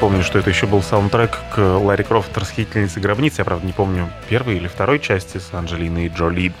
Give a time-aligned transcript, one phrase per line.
[0.00, 3.38] правильно помню, что это еще был саундтрек к Ларри Крофт «Расхитительнице гробниц».
[3.38, 6.54] Я, правда, не помню первой или второй части с Анджелиной Джоли.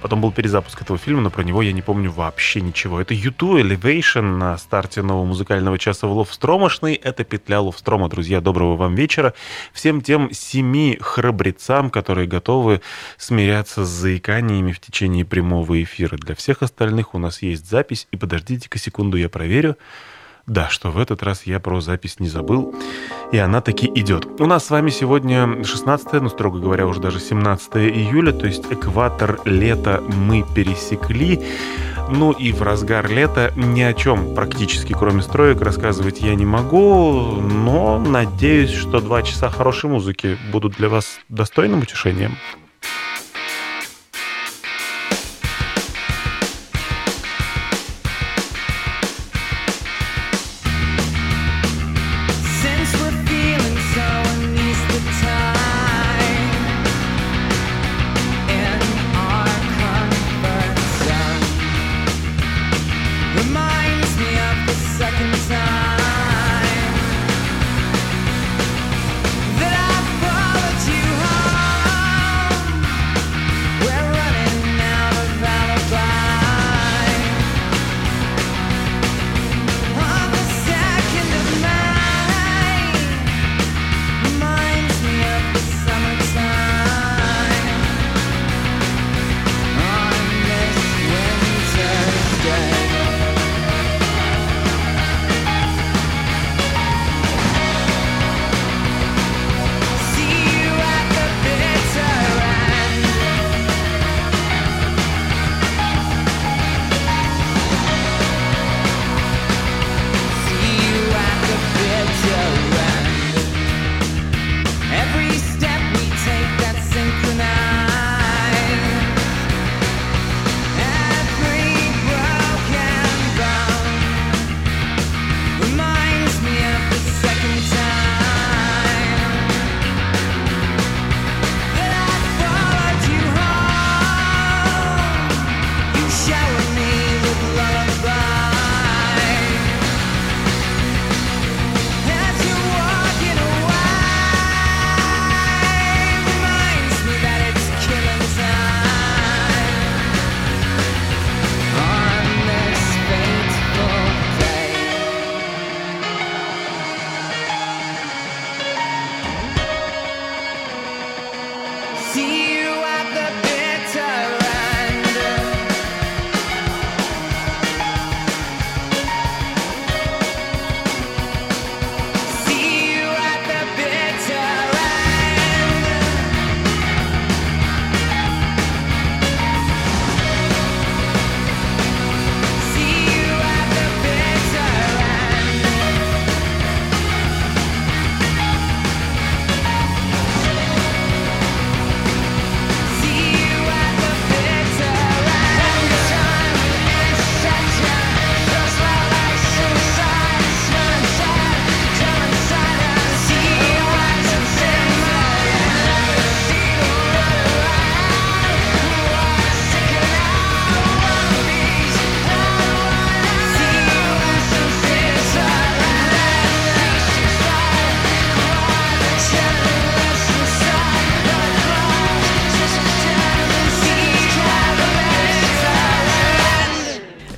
[0.00, 3.00] Потом был перезапуск этого фильма, но про него я не помню вообще ничего.
[3.00, 6.94] Это YouTube Elevation на старте нового музыкального часа в Ловстромошной.
[6.94, 8.08] Это петля Ловстрома.
[8.08, 9.34] Друзья, доброго вам вечера.
[9.74, 12.80] Всем тем семи храбрецам, которые готовы
[13.18, 16.16] смиряться с заиканиями в течение прямого эфира.
[16.16, 18.08] Для всех остальных у нас есть запись.
[18.10, 19.76] И подождите-ка секунду, я проверю.
[20.46, 22.72] Да, что в этот раз я про запись не забыл,
[23.32, 24.40] и она таки идет.
[24.40, 28.64] У нас с вами сегодня 16, ну, строго говоря, уже даже 17 июля, то есть
[28.70, 31.44] экватор лета мы пересекли.
[32.08, 37.40] Ну и в разгар лета ни о чем практически, кроме строек, рассказывать я не могу,
[37.40, 42.36] но надеюсь, что два часа хорошей музыки будут для вас достойным утешением.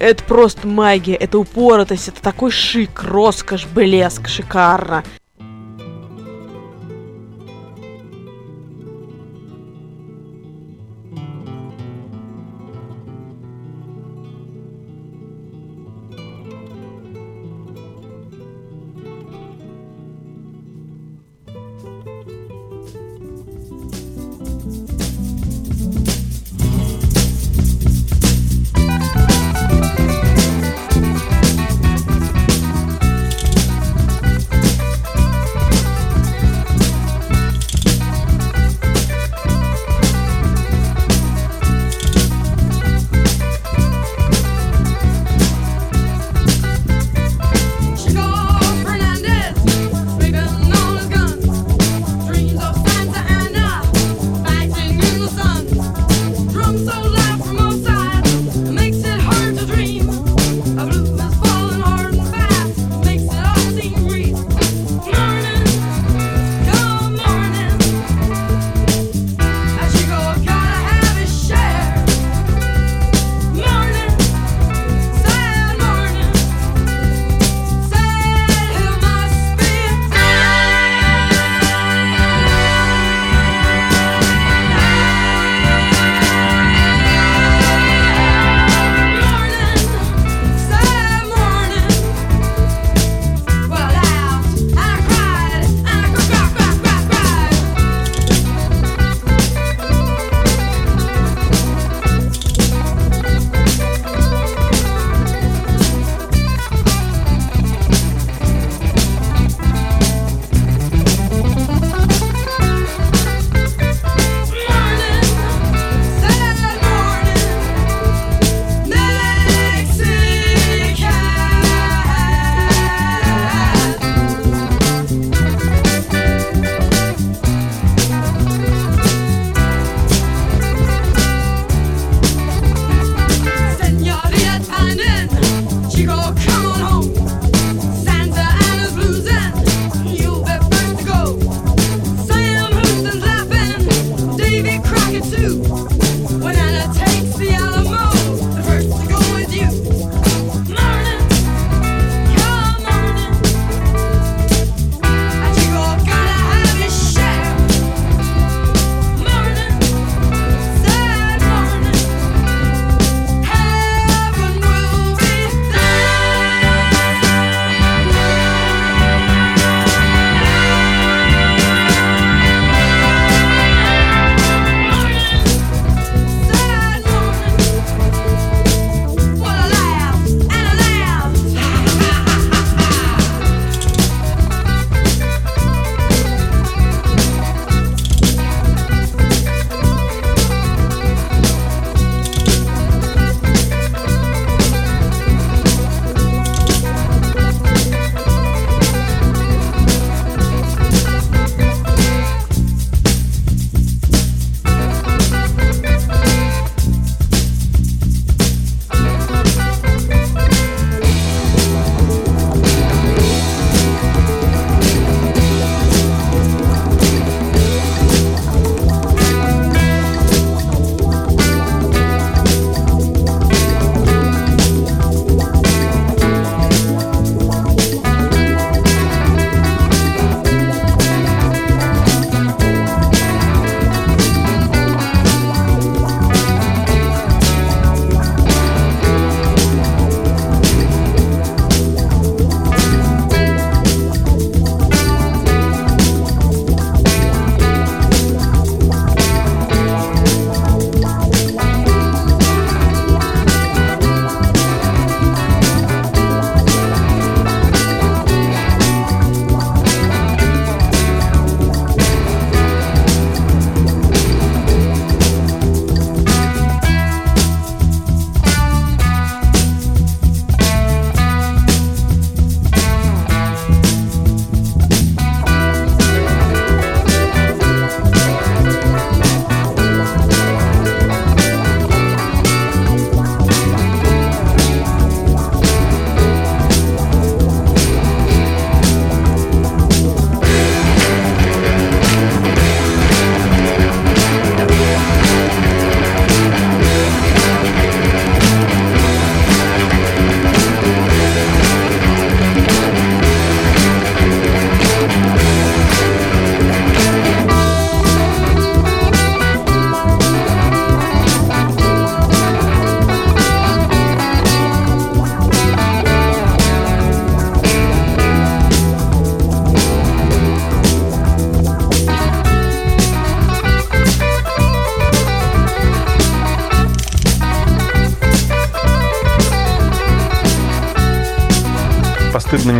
[0.09, 5.05] Это просто магия, это упоротость, это такой шик, роскошь, блеск, шикарно.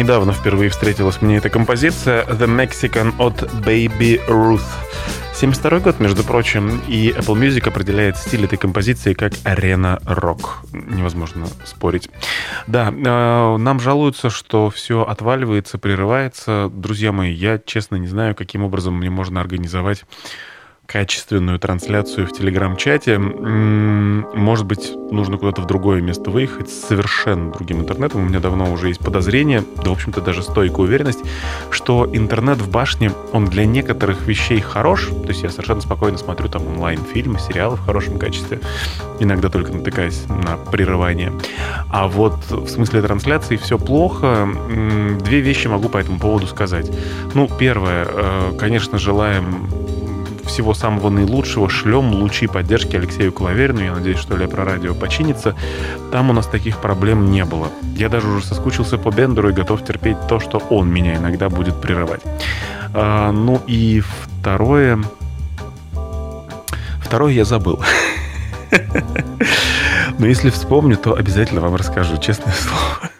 [0.09, 4.63] Недавно впервые встретилась мне эта композиция The Mexican от Baby Ruth.
[5.35, 10.65] 72 год, между прочим, и Apple Music определяет стиль этой композиции как арена-рок.
[10.73, 12.09] Невозможно спорить.
[12.67, 16.71] Да, э, нам жалуются, что все отваливается, прерывается.
[16.73, 20.07] Друзья мои, я честно не знаю, каким образом мне можно организовать
[20.89, 23.19] качественную трансляцию в Телеграм-чате.
[23.19, 28.23] Может быть, нужно куда-то в другое место выехать с совершенно другим интернетом.
[28.23, 31.21] У меня давно уже есть подозрение, да, в общем-то, даже стойкая уверенность,
[31.71, 35.09] что интернет в башне, он для некоторых вещей хорош.
[35.09, 38.61] То есть я совершенно спокойно смотрю там онлайн-фильмы, сериалы в хорошем качестве.
[39.21, 41.35] Иногда только натыкаясь на прерывание.
[41.91, 44.49] А вот в смысле трансляции все плохо.
[45.23, 46.91] Две вещи могу по этому поводу сказать.
[47.35, 49.69] Ну, первое, э, конечно, желаем
[50.49, 51.69] всего самого наилучшего.
[51.71, 53.81] Шлем лучи поддержки Алексею Клаверину.
[53.81, 55.55] Я надеюсь, что Лепро Радио починится.
[56.11, 57.69] Там у нас таких проблем не было.
[57.95, 61.81] Я даже уже соскучился по Бендеру и готов терпеть то, что он меня иногда будет
[61.81, 62.23] прерывать.
[62.95, 64.99] А, ну и второе...
[67.01, 67.81] Второе я забыл.
[70.19, 73.11] Но если вспомню, то обязательно вам расскажу, честное слово.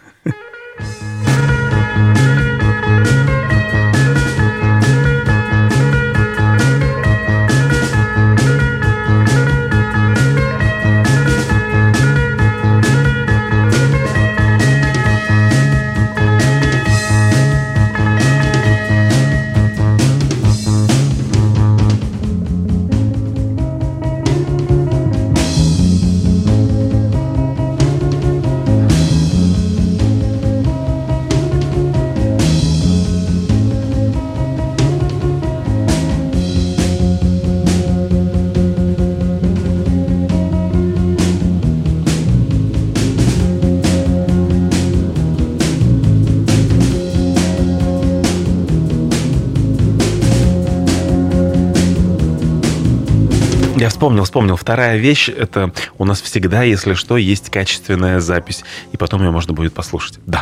[53.99, 54.55] Вспомнил, вспомнил.
[54.55, 58.63] Вторая вещь— это у нас всегда, если что, есть качественная запись.
[58.93, 60.19] И потом ее можно будет послушать.
[60.25, 60.41] Да.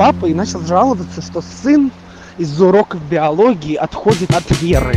[0.00, 1.92] Папа и начал жаловаться, что сын
[2.38, 4.96] из-за уроков биологии отходит от веры.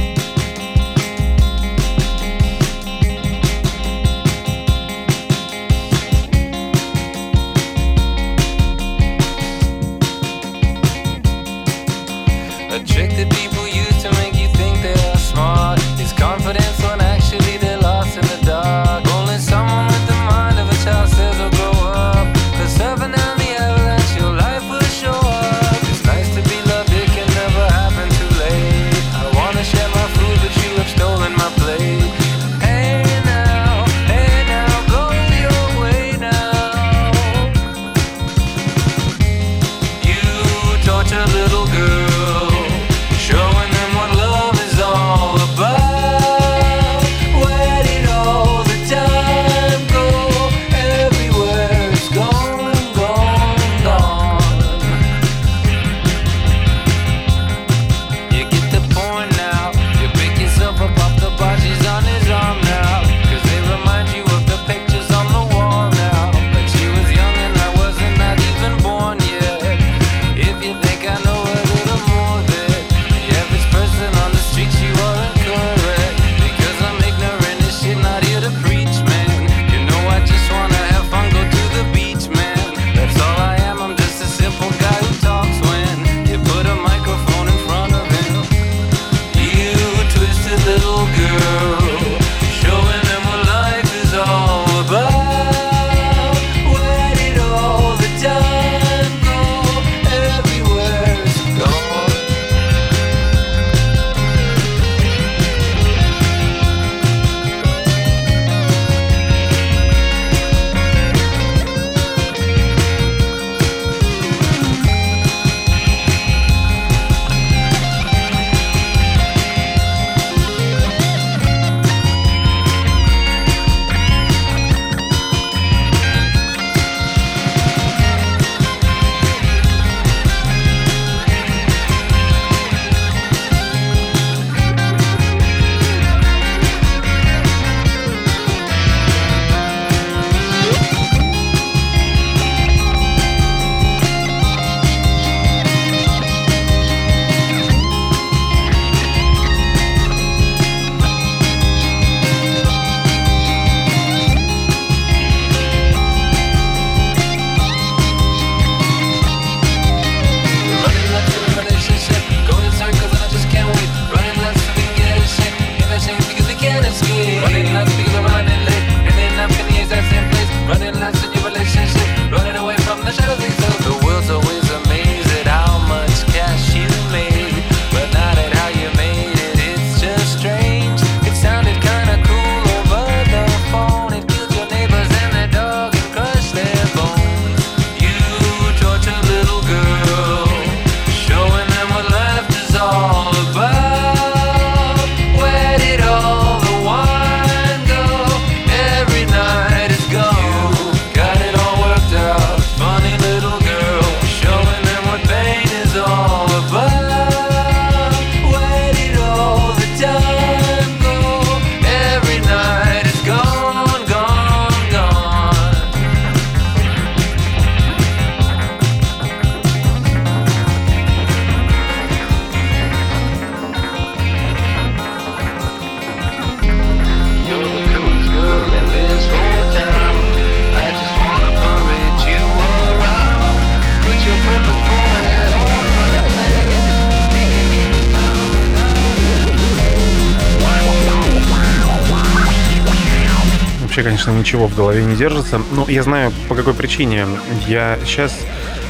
[244.13, 245.59] Конечно, ничего в голове не держится.
[245.71, 247.25] Но я знаю, по какой причине.
[247.65, 248.37] Я сейчас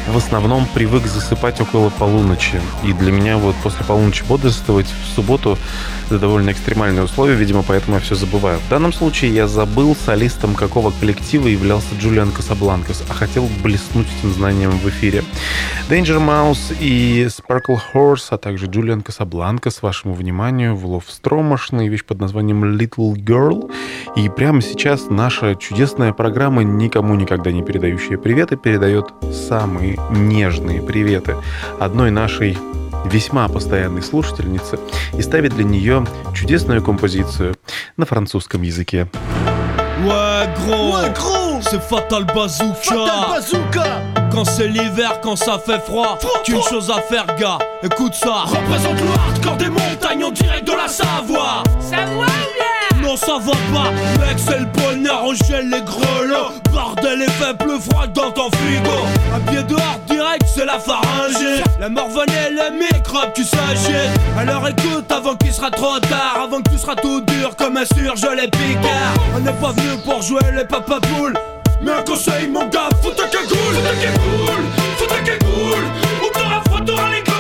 [0.08, 2.60] в основном привык засыпать около полуночи.
[2.84, 5.58] И для меня вот после полуночи бодрствовать в субботу
[6.08, 8.60] это довольно экстремальные условия, видимо, поэтому я все забываю.
[8.60, 14.34] В данном случае я забыл, солистом какого коллектива являлся Джулиан Касабланкас, а хотел блеснуть этим
[14.34, 15.24] знанием в эфире.
[15.90, 22.04] Danger Mouse и Sparkle Horse, а также Джулиан Касабланкас, вашему вниманию, в Лов Стромошный вещь
[22.04, 23.72] под названием Little Girl.
[24.16, 31.36] И прямо сейчас наша чудесная программа «Никому никогда не передающая приветы» передает самые нежные приветы
[31.80, 32.58] одной нашей
[33.06, 34.80] весьма постоянной слушательницы
[35.18, 37.56] и ставит для нее чудесную композицию
[37.98, 39.08] на французском языке.
[40.06, 42.76] Ouais, gros, ouais, gros, c'est Fatal Bazooka.
[42.84, 44.02] Fatal Bazooka.
[44.34, 47.60] quand c'est l'hiver, quand ça fait froid, qu'une chose à faire, gars.
[47.84, 48.46] Écoute ça.
[48.46, 51.64] Représente le hardcore des montagnes en direct de la Savoie.
[51.80, 52.26] Savoie
[53.14, 53.92] Non, ça va pas,
[54.26, 56.50] mec, c'est le Nord, on gèle les grelots.
[56.72, 59.06] Bordel, fait plus froid dans ton frigo.
[59.36, 61.62] Un pied dehors direct, c'est la pharyngée.
[61.80, 64.20] La morvonne et le microbe qui s'agitent.
[64.36, 67.86] Alors écoute, avant qu'il sera trop tard, avant que tu seras tout dur comme un
[67.86, 69.14] surgelé picard.
[69.36, 71.38] On n'est pas venu pour jouer les papapoules.
[71.84, 74.66] Mais un conseil, mon gars, fous ta cagoule, fous ta cagoule,
[74.98, 75.86] fous ta cagoule.
[76.24, 77.33] Ou t'auras froid, les t'auras les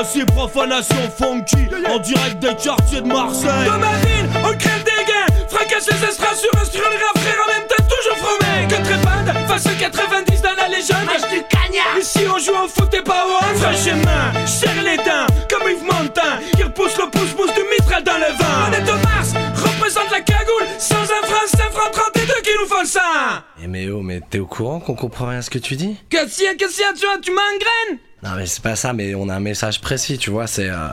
[0.00, 1.68] aussi, profanation funky.
[1.88, 3.64] En direct des quartiers de Marseille.
[3.64, 5.48] De ma ville, on crève des gains.
[5.48, 8.68] Fracasse les estrades sur un sur frère, en même temps, toujours fromé.
[8.68, 11.04] Que trépade, face au 90 dans la légende.
[11.06, 11.98] Match du cagnard.
[11.98, 13.56] Ici, on joue au foot et pas au hand.
[13.56, 16.38] Franchement, serre les dents, comme Yves Montand.
[16.56, 18.68] Qui repousse le pouce-pouce du mitral dans le vent.
[18.68, 20.66] On est de Mars, représente la cagoule.
[20.78, 23.44] Sans un franc, 5 francs 32 qui nous font ça.
[23.62, 25.96] Eh mais oh, mais t'es au courant qu'on comprend rien à ce que tu dis?
[26.08, 27.98] Qu'est-ce qu'il y a, qu'est-ce qu'il y a, tu tu m'engraines.
[28.22, 30.68] Non, mais c'est pas ça, mais on a un message précis, tu vois, c'est.
[30.68, 30.88] Euh...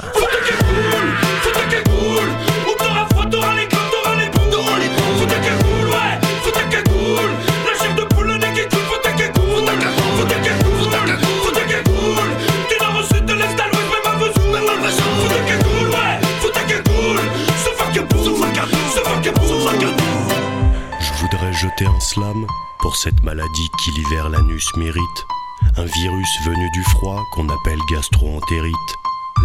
[21.00, 22.46] Je voudrais jeter un slam
[22.80, 25.28] pour cette maladie qui l'hiver l'anus mérite
[25.78, 28.74] un virus venu du froid qu'on appelle gastro-entérite.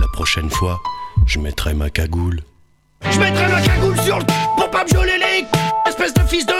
[0.01, 0.81] La prochaine fois,
[1.27, 2.41] je mettrai ma cagoule.
[3.11, 4.25] Je mettrai ma cagoule sur le
[4.57, 5.47] pour pas me geler les
[5.87, 6.55] espèce de fils de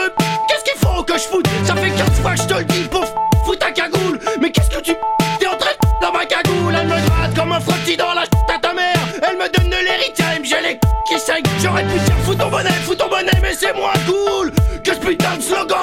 [0.47, 1.47] Qu'est-ce qu'il faut que je foute?
[1.65, 3.03] Ça fait 15 fois que je te le dis pour
[3.43, 4.19] foutre ta cagoule.
[4.39, 4.93] Mais qu'est-ce que tu
[5.39, 6.75] T'es en train de dans ma cagoule?
[6.79, 8.99] Elle me gratte comme un frottis dans la à ta mère.
[9.27, 12.71] Elle me donne de l'héritage, gèle les qui saignent J'aurais pu dire fous ton bonnet,
[12.85, 14.51] fous ton bonnet Mais c'est moins cool
[14.83, 15.79] que ce putain de slogan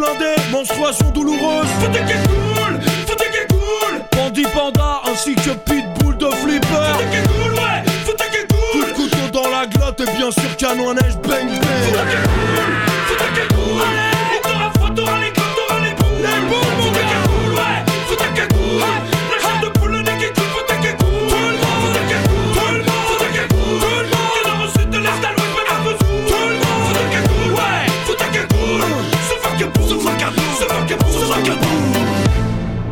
[0.00, 1.68] blindée, menstruation douloureuse.
[1.80, 4.02] Faut ta cagoule, faut ta cagoule.
[4.12, 6.66] Bandit panda ainsi que pitbull de flipper.
[6.68, 8.48] Faut ta cagoule, ouais, faut ta cagoule.
[8.72, 12.49] Coup de couteau dans la glotte et bien sûr canon à neige bang bang.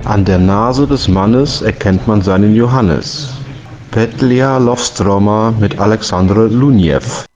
[0.08, 3.28] An der Nase des Mannes erkennt man seinen Johannes.
[3.90, 7.27] Petlia Lovstroma mit Alexandre Luniev.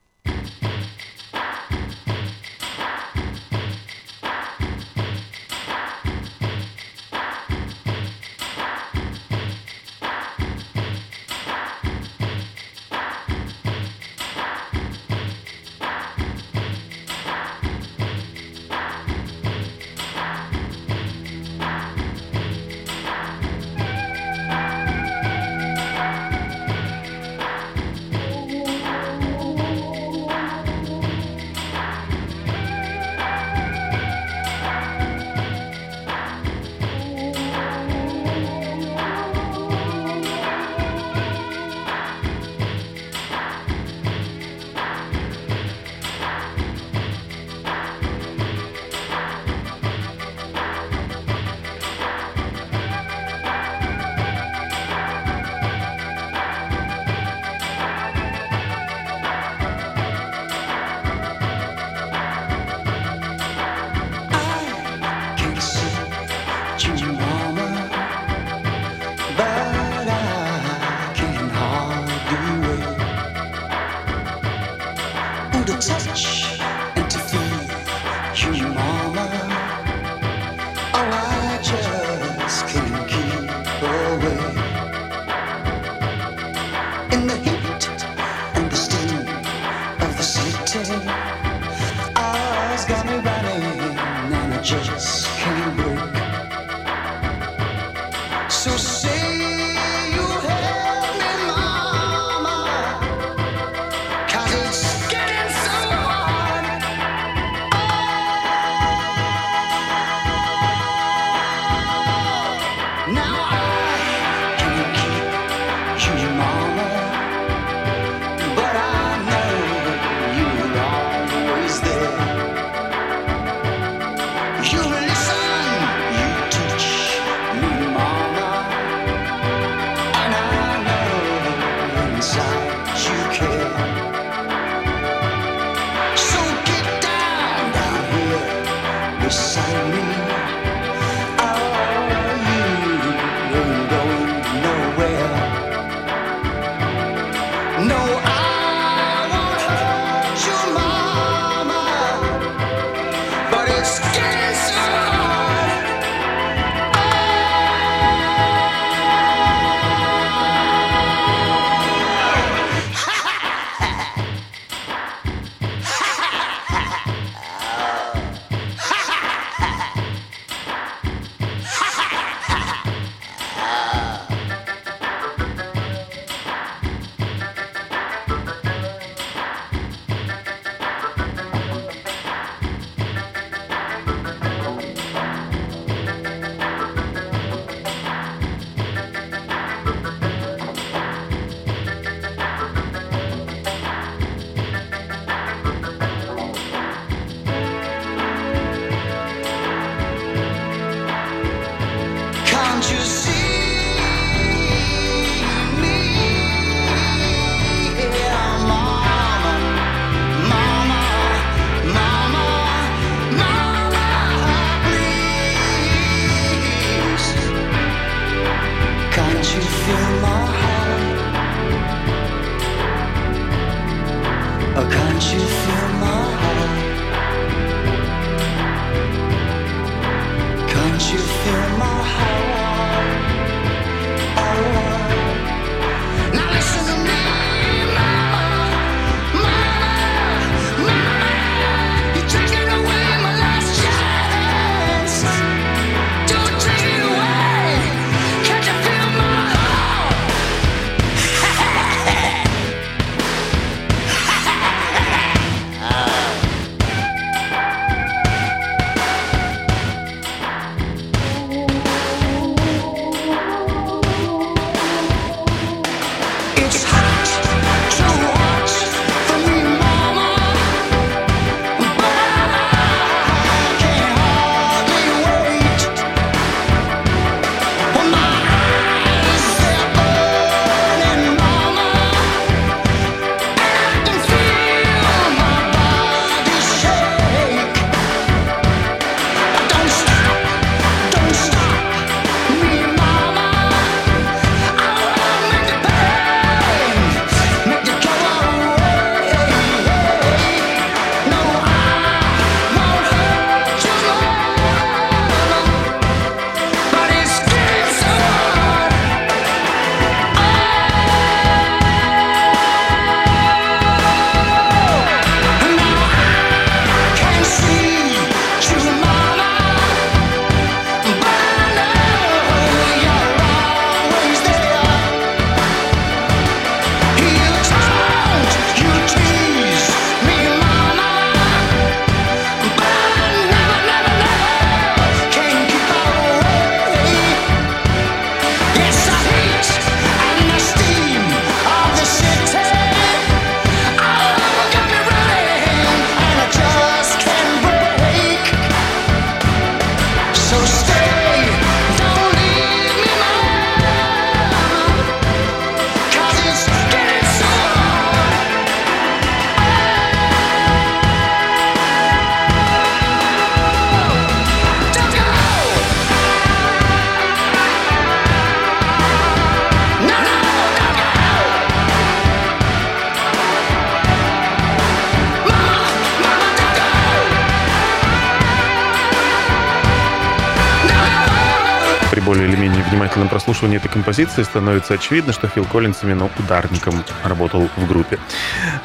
[383.53, 388.19] Прослушивании этой композиции становится очевидно, что Фил Коллинс именно ударником работал в группе.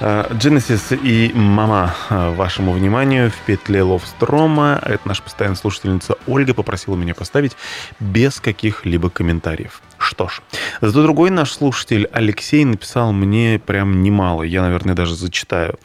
[0.02, 4.82] А, Genesis и «Мама» а, вашему вниманию в петле Ловстрома.
[4.84, 7.56] Это наша постоянная слушательница Ольга попросила меня поставить
[8.02, 9.82] без каких-либо комментариев.
[9.98, 10.42] Что ж,
[10.82, 14.44] зато другой наш слушатель Алексей написал мне прям немало.
[14.44, 15.80] Я, наверное, даже зачитаю.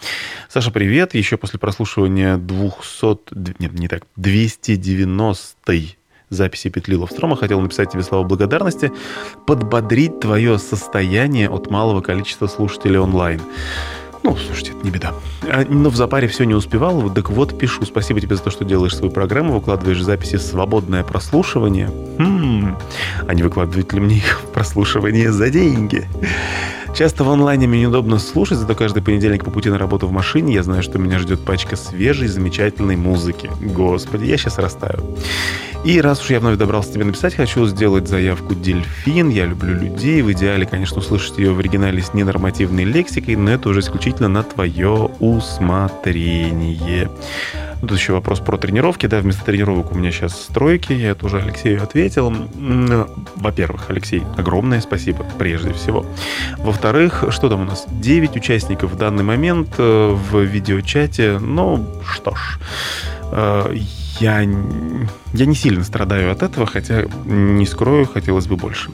[0.48, 1.14] Саша, привет.
[1.14, 3.60] Еще после прослушивания 200...
[3.60, 4.02] Нет, не так.
[4.16, 5.94] 290
[6.32, 8.92] записи петли Ловстрома хотел написать тебе слова благодарности,
[9.46, 13.40] подбодрить твое состояние от малого количества слушателей онлайн.
[14.24, 15.14] Ну, слушайте, это не беда.
[15.42, 17.10] А, Но в запаре все не успевал.
[17.10, 17.84] Так вот, пишу.
[17.84, 21.90] Спасибо тебе за то, что делаешь свою программу, выкладываешь записи свободное прослушивание.
[22.18, 22.76] Хм,
[23.26, 26.08] а не выкладывать ли мне их в прослушивание за деньги?
[26.94, 30.54] Часто в онлайне мне неудобно слушать, зато каждый понедельник по пути на работу в машине
[30.54, 33.50] я знаю, что меня ждет пачка свежей, замечательной музыки.
[33.60, 35.16] Господи, я сейчас растаю.
[35.86, 39.30] И раз уж я вновь добрался тебе написать, хочу сделать заявку «Дельфин».
[39.30, 40.20] Я люблю людей.
[40.22, 44.42] В идеале, конечно, услышать ее в оригинале с ненормативной лексикой, но это уже исключительно на
[44.42, 47.10] твое усмотрение.
[47.82, 49.06] Ну, Тут еще вопрос про тренировки.
[49.06, 50.92] Да, вместо тренировок у меня сейчас стройки.
[50.92, 52.32] Я тоже Алексею ответил.
[53.34, 56.06] Во-первых, Алексей, огромное спасибо, прежде всего.
[56.58, 57.84] Во-вторых, что там у нас?
[57.88, 61.38] 9 участников в данный момент э, в видеочате.
[61.40, 62.60] Ну, что ж,
[63.32, 63.74] э,
[64.20, 64.40] я,
[65.32, 68.90] я не сильно страдаю от этого, хотя, не скрою, хотелось бы больше.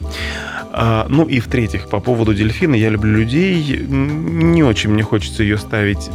[0.71, 3.85] А, ну и в-третьих, по поводу дельфина, я люблю людей.
[3.87, 6.09] Не очень мне хочется ее ставить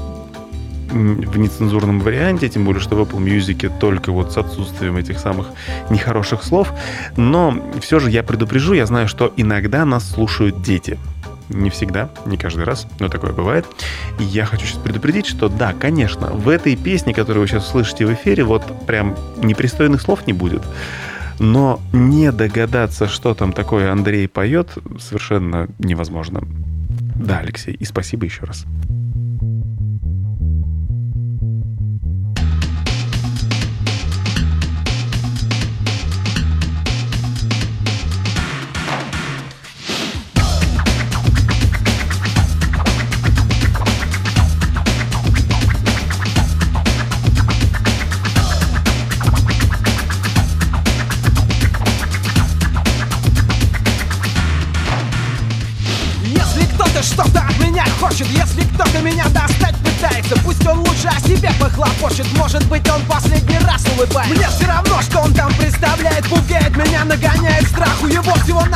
[0.94, 5.48] в нецензурном варианте, тем более, что в Apple Music только вот с отсутствием этих самых
[5.90, 6.72] нехороших слов.
[7.16, 10.98] Но все же я предупрежу, я знаю, что иногда нас слушают дети.
[11.50, 13.66] Не всегда, не каждый раз, но такое бывает.
[14.18, 18.06] И я хочу сейчас предупредить, что да, конечно, в этой песне, которую вы сейчас слышите
[18.06, 20.62] в эфире, вот прям непристойных слов не будет.
[21.38, 26.42] Но не догадаться, что там такое Андрей поет, совершенно невозможно.
[27.16, 28.64] Да, Алексей, и спасибо еще раз.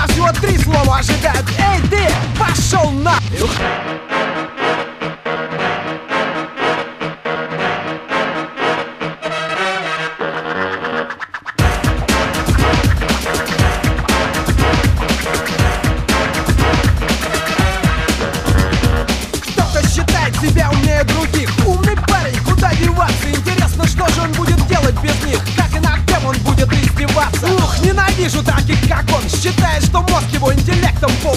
[0.09, 1.47] Всего-навсего три слова ожидают.
[1.59, 3.15] Эй, ты, пошел на...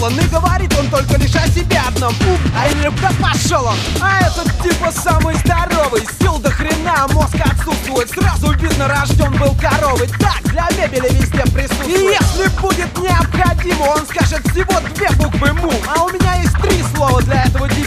[0.01, 2.13] полон И говорит он только лишь о себе одном.
[2.27, 2.67] Ум, а
[3.01, 6.05] да пошел он А этот типа самый здоровый.
[6.19, 8.09] Сил до хрена, мозг отсутствует.
[8.09, 10.07] Сразу видно, рожден был коровой.
[10.19, 11.87] Так, для мебели везде присутствует.
[11.87, 15.71] И если будет необходимо, он скажет всего две буквы му.
[15.95, 17.80] А у меня есть три слова для этого дебила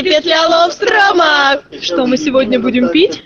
[0.00, 1.62] кошечки, петля ловстрома!
[1.80, 3.19] Что мы сегодня будем пить?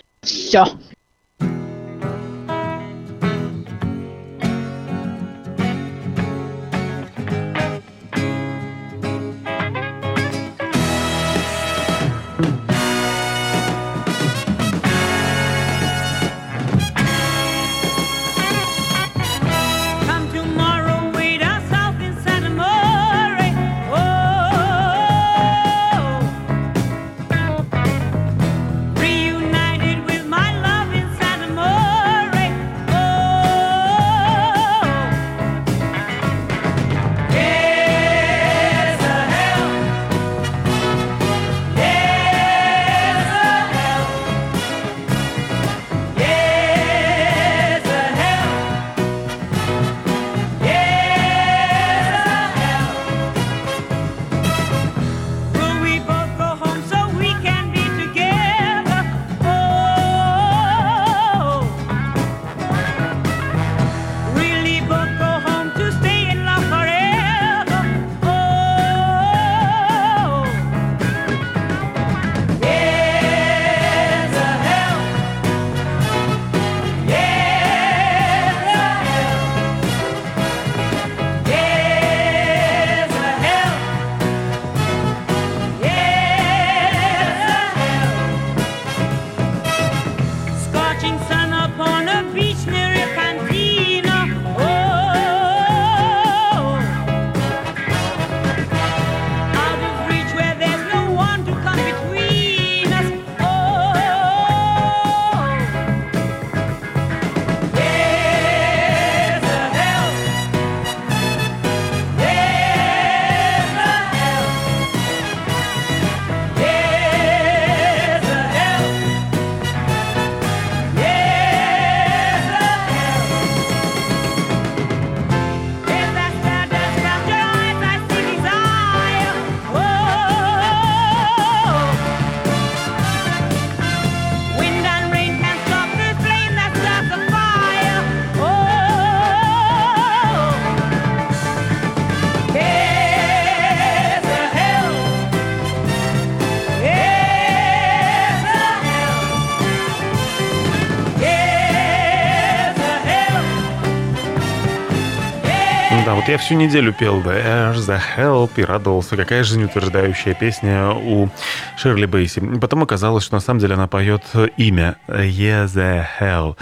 [156.24, 159.14] Вот я всю неделю пел There's the Help и радовался.
[159.14, 161.28] Какая жизнеутверждающая песня у
[161.76, 162.40] Ширли Бейси.
[162.60, 164.22] Потом оказалось, что на самом деле она поет
[164.56, 166.56] имя Yeah the Hell.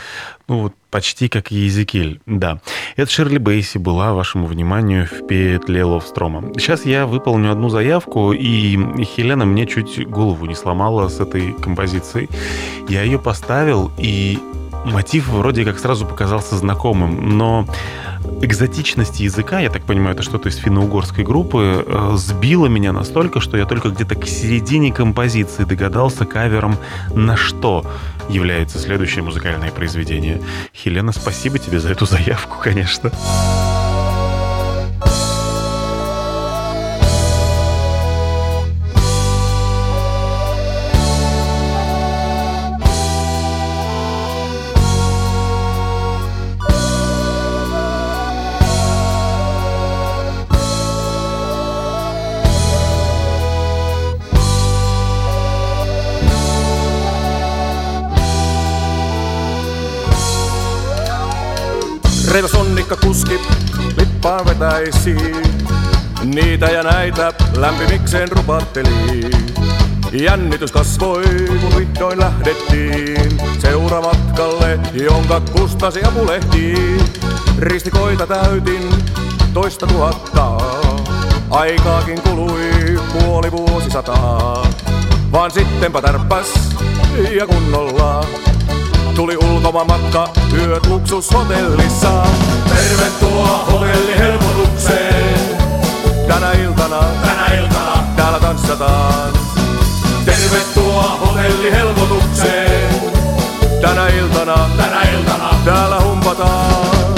[0.49, 2.61] Ну вот почти как Езекиль, да.
[2.97, 6.53] Это Ширли Бейси была вашему вниманию в петле Ловстрома.
[6.59, 12.29] Сейчас я выполню одну заявку, и Хелена мне чуть голову не сломала с этой композицией.
[12.89, 14.41] Я ее поставил, и
[14.85, 17.67] мотив вроде как сразу показался знакомым, но
[18.41, 23.57] экзотичность языка, я так понимаю, это что-то из финно-угорской группы, э, сбила меня настолько, что
[23.57, 26.77] я только где-то к середине композиции догадался кавером
[27.15, 27.85] на что
[28.29, 30.41] является следующее музыкальное произведение.
[30.75, 33.11] Хелена, спасибо тебе за эту заявку, конечно.
[62.33, 63.41] Reivas onnikka kuski,
[63.97, 65.17] lippaan vetäisi.
[66.25, 69.31] Niitä ja näitä lämpimikseen rupatteli.
[70.13, 71.25] Jännitys kasvoi,
[71.61, 76.75] kun vihdoin lähdettiin seuramatkalle, jonka kustasi apulehti.
[77.59, 78.91] Ristikoita täytin
[79.55, 80.57] toista tuhatta,
[81.51, 84.67] aikaakin kului puoli vuosisataa.
[85.33, 86.77] Vaan sittenpä tärppäs
[87.31, 88.27] ja kunnolla
[89.15, 92.23] Tuli ulkomaanmatka, yöt luksushotellissa.
[92.75, 95.57] Tervetuloa hotellihelpotukseen.
[96.29, 99.33] Tänä iltana, tänä iltana, täällä tanssataan.
[100.25, 102.95] Tervetuloa hotellihelpotukseen.
[103.81, 107.15] Tänä iltana, tänä iltana, täällä humpataan.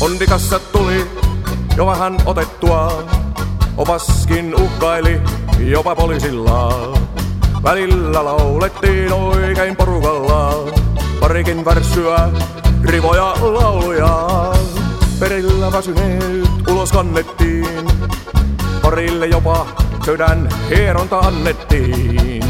[0.00, 1.10] Ondikassa tuli
[1.76, 3.02] jo vähän otettua.
[3.76, 5.20] Opaskin uhkaili
[5.58, 6.92] jopa poliisilla.
[7.62, 10.81] Välillä laulettiin oikein porukalla.
[11.32, 12.28] Parikin värssyä,
[12.84, 14.28] rivoja lauluja.
[15.20, 17.86] Perillä väsyneet ulos kannettiin.
[18.82, 19.66] Parille jopa
[20.04, 22.44] sydän hieronta annettiin.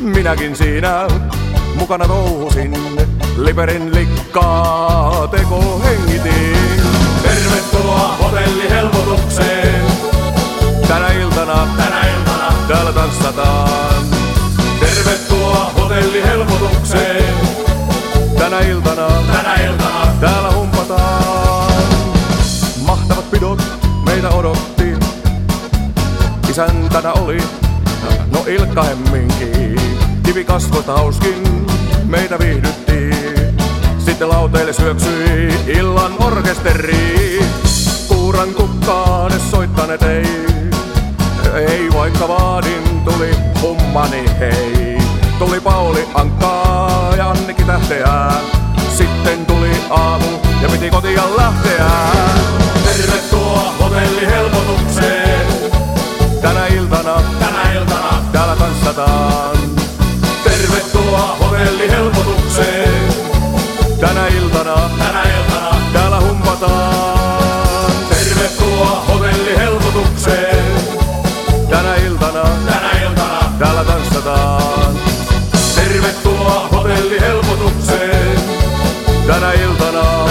[0.00, 1.08] Minäkin siinä
[1.74, 2.74] mukana touhusin.
[3.36, 6.82] Liperin likkaa teko hengitin.
[7.22, 9.84] Tervetuloa hotellihelpotukseen.
[10.88, 14.06] Tänä iltana, tänä iltana, täällä tanssataan.
[14.80, 17.11] Tervetuloa hotellihelpotukseen.
[18.52, 21.72] Tänä iltana, tänä iltana, täällä humpataan.
[22.86, 23.62] Mahtavat pidot
[24.04, 24.94] meitä odotti.
[26.50, 27.38] Isäntänä oli,
[28.32, 29.76] no Ilkka Hemminki.
[30.22, 31.66] Kivi kasvot hauskin
[32.04, 33.10] meitä viihdytti.
[33.98, 37.40] Sitten lauteille syöksyi illan orkesteri.
[38.08, 40.26] Kuuran kukkaan soittaneet ei.
[41.54, 43.30] Ei vaikka vaadin, tuli
[43.60, 44.98] hummani hei.
[45.38, 46.91] Tuli Pauli Ankkaa
[47.22, 48.40] ja Annikki Tähteää.
[48.96, 50.26] Sitten tuli aamu
[50.62, 51.90] ja piti kotia lähteä.
[52.84, 54.61] Tervetuloa hotellihelpotukseen.
[76.82, 78.40] novelli helpotukseen.
[79.26, 80.21] Tänä iltana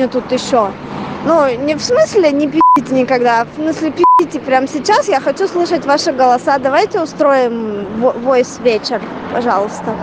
[0.00, 0.70] мне тут еще.
[1.26, 3.44] Ну, не в смысле не пи***те никогда.
[3.44, 5.08] В смысле, пи***те прямо сейчас.
[5.08, 6.58] Я хочу слышать ваши голоса.
[6.58, 9.02] Давайте устроим во- войс вечер,
[9.34, 9.94] пожалуйста.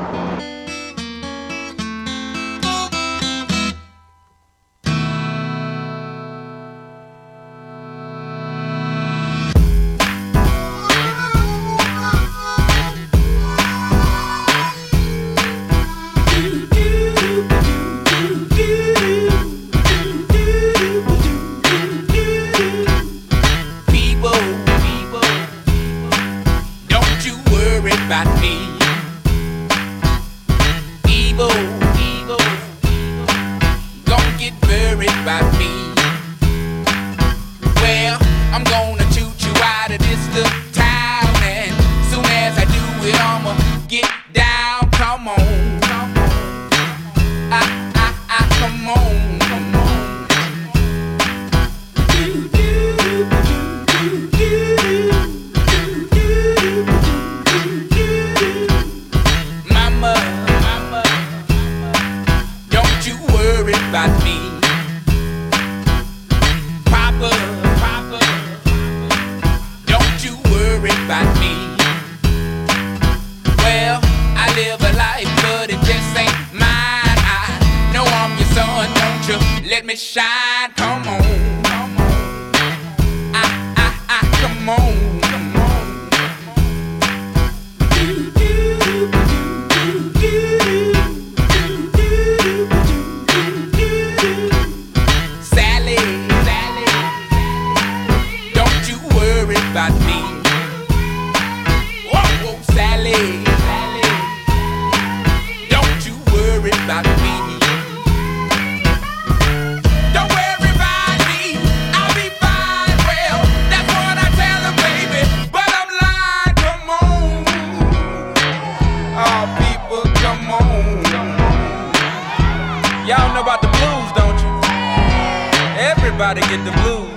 [126.30, 127.07] Everybody get the blues.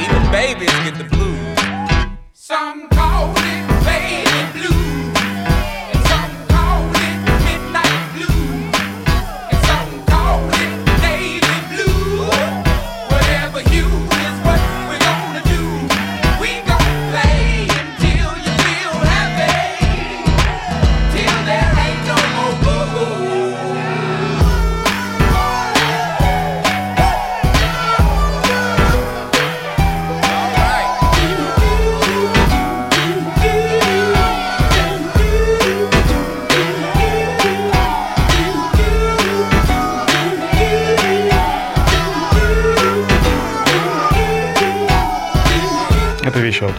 [0.00, 1.13] Even babies get the blues.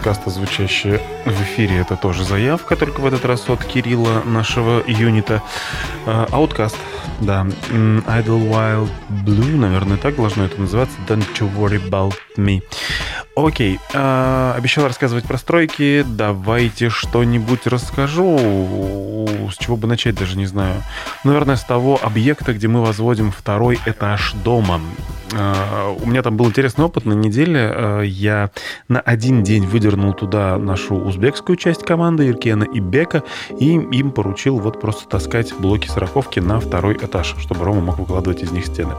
[0.06, 1.78] Ауткаста, звучащие в эфире.
[1.78, 5.42] Это тоже заявка, только в этот раз от Кирилла, нашего юнита.
[6.06, 6.76] Ауткаст,
[7.20, 7.44] да.
[7.70, 10.96] М, Idlewild Blue, наверное, так должно это называться.
[11.08, 12.62] Don't you worry about me.
[13.36, 13.78] Окей.
[13.92, 16.04] а, обещал рассказывать про стройки.
[16.08, 19.28] Давайте что-нибудь расскажу.
[19.52, 20.82] С чего бы начать, даже не знаю.
[21.22, 24.80] Наверное, с того объекта, где мы возводим второй этаж дома.
[25.34, 27.04] А, У меня там был интересный опыт.
[27.04, 28.50] На неделе а, я
[28.88, 33.22] на один день выдернул туда нашу узбекскую часть команды Иркена и Бека,
[33.58, 38.42] и им поручил вот просто таскать блоки сороковки на второй этаж, чтобы Рома мог выкладывать
[38.42, 38.94] из них стены.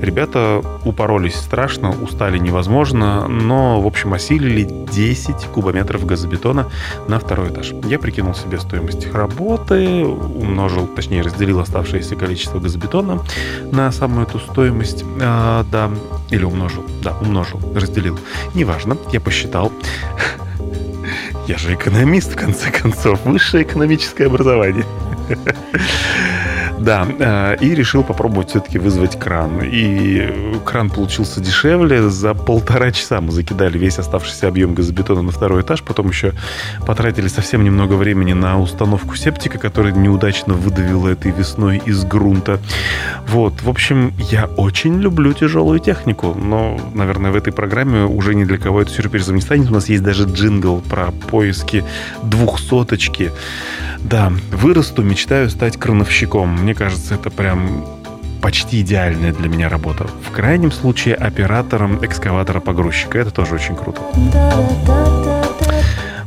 [0.00, 4.62] Ребята упоролись страшно, устали невозможно, но, в общем, осилили
[4.92, 6.70] 10 кубометров газобетона
[7.08, 7.72] на второй этаж.
[7.84, 13.22] Я прикинул себе стоимость их работы, умножил, точнее, разделил оставшееся количество газобетона
[13.72, 15.04] на самую эту стоимость.
[15.20, 15.90] А, да,
[16.30, 16.84] или умножил.
[17.02, 18.18] Да, умножил, разделил.
[18.54, 19.72] Неважно, я посчитал.
[21.46, 23.24] Я же экономист, в конце концов.
[23.24, 24.84] Высшее экономическое образование.
[26.78, 29.60] Да, э, и решил попробовать все-таки вызвать кран.
[29.62, 32.08] И кран получился дешевле.
[32.10, 35.82] За полтора часа мы закидали весь оставшийся объем газобетона на второй этаж.
[35.82, 36.32] Потом еще
[36.86, 42.60] потратили совсем немного времени на установку септика, который неудачно выдавило этой весной из грунта.
[43.26, 46.34] Вот, в общем, я очень люблю тяжелую технику.
[46.34, 49.70] Но, наверное, в этой программе уже ни для кого это сюрпризом не станет.
[49.70, 51.84] У нас есть даже джингл про поиски
[52.22, 53.32] двухсоточки.
[54.00, 56.65] Да, вырасту, мечтаю стать крановщиком.
[56.66, 57.84] Мне кажется, это прям
[58.42, 60.08] почти идеальная для меня работа.
[60.28, 63.20] В крайнем случае оператором экскаватора-погрузчика.
[63.20, 64.02] Это тоже очень круто.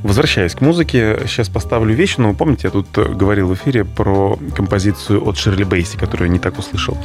[0.03, 4.39] Возвращаясь к музыке, сейчас поставлю вещь, но помните, я тут э, говорил в эфире про
[4.55, 6.97] композицию от Ширли Бейси, которую я не так услышал.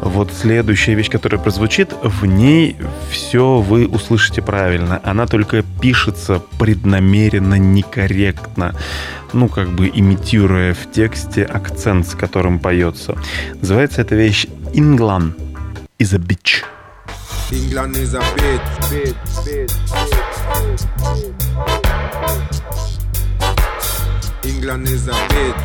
[0.00, 2.76] Вот следующая вещь, которая прозвучит, в ней
[3.10, 5.00] все вы услышите правильно.
[5.04, 8.74] Она только пишется преднамеренно некорректно,
[9.34, 13.18] ну, как бы имитируя в тексте акцент, с которым поется.
[13.60, 15.34] Называется эта вещь «England
[15.98, 16.64] is a bitch».
[17.50, 21.29] England is a bitch, bitch, bitch, bitch, bitch.
[24.60, 25.56] England is a bitch.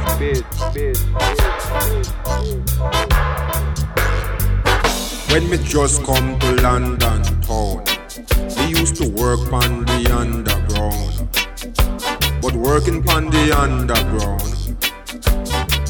[5.30, 7.84] When me just come to London town,
[8.56, 11.28] me used to work on the underground.
[12.42, 14.56] But working on the underground,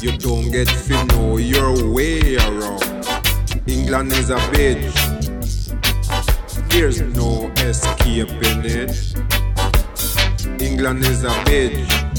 [0.02, 3.06] you don't get to know your way around.
[3.68, 4.96] England is a bitch.
[6.70, 9.14] There's no escaping it.
[10.60, 12.15] England is a bitch.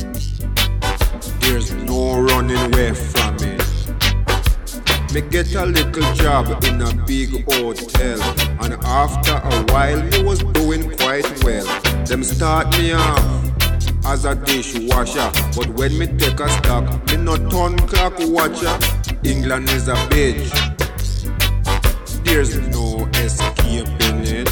[1.48, 3.64] There's no running away from it.
[5.14, 8.22] Me get a little job in a big hotel,
[8.62, 11.66] and after a while me was doing quite well.
[12.06, 17.38] Them start me off as a dishwasher, but when me take a stock, me no
[17.38, 18.78] turn clock watcher.
[19.24, 20.52] England is a bitch.
[22.26, 24.52] There's no escaping it.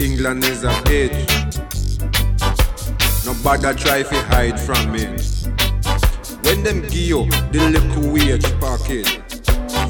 [0.00, 1.48] England is a bitch.
[3.28, 5.22] Nobody try to hide from it.
[6.44, 9.06] When them give you the little wage packet,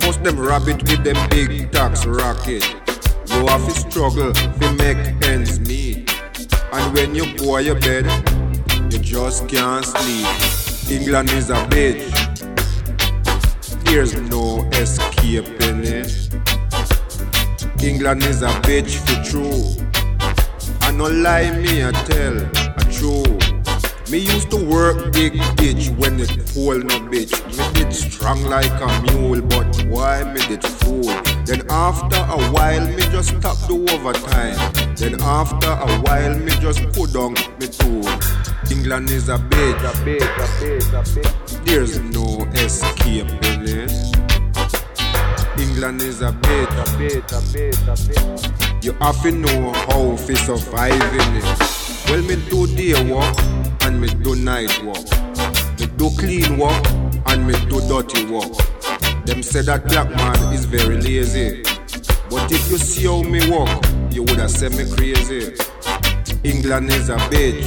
[0.00, 2.62] first them rabbit with them big tax racket.
[3.26, 6.08] You have to struggle to make ends meet.
[6.72, 8.06] And when you go to your bed,
[8.92, 11.00] you just can't sleep.
[11.00, 12.06] England is a bitch.
[13.82, 16.12] There's no escaping it.
[17.82, 19.74] England is a bitch for true.
[20.82, 23.47] I no lie me I tell a true.
[24.10, 27.30] Me used to work big bitch when it full no bitch.
[27.58, 31.02] Me did strong like a mule, but why me did fool?
[31.44, 34.56] Then after a while me just stop the overtime.
[34.96, 38.08] Then after a while me just put down me tool.
[38.70, 41.64] England is a bitch, a bitch, a bitch, a bitch.
[41.66, 43.92] There's no escaping it.
[45.60, 48.84] England is a bitch, a bitch, a bitch, a bitch.
[48.84, 51.44] You to know how to survive in it.
[52.08, 53.36] Well, me do day work
[53.88, 55.08] and me do night work.
[55.80, 56.84] Me do clean work
[57.28, 58.52] and me do dirty work.
[59.24, 61.62] Them say that black man is very lazy.
[62.28, 63.70] But if you see how me work,
[64.12, 65.54] you would have said me crazy.
[66.44, 67.66] England is a bitch.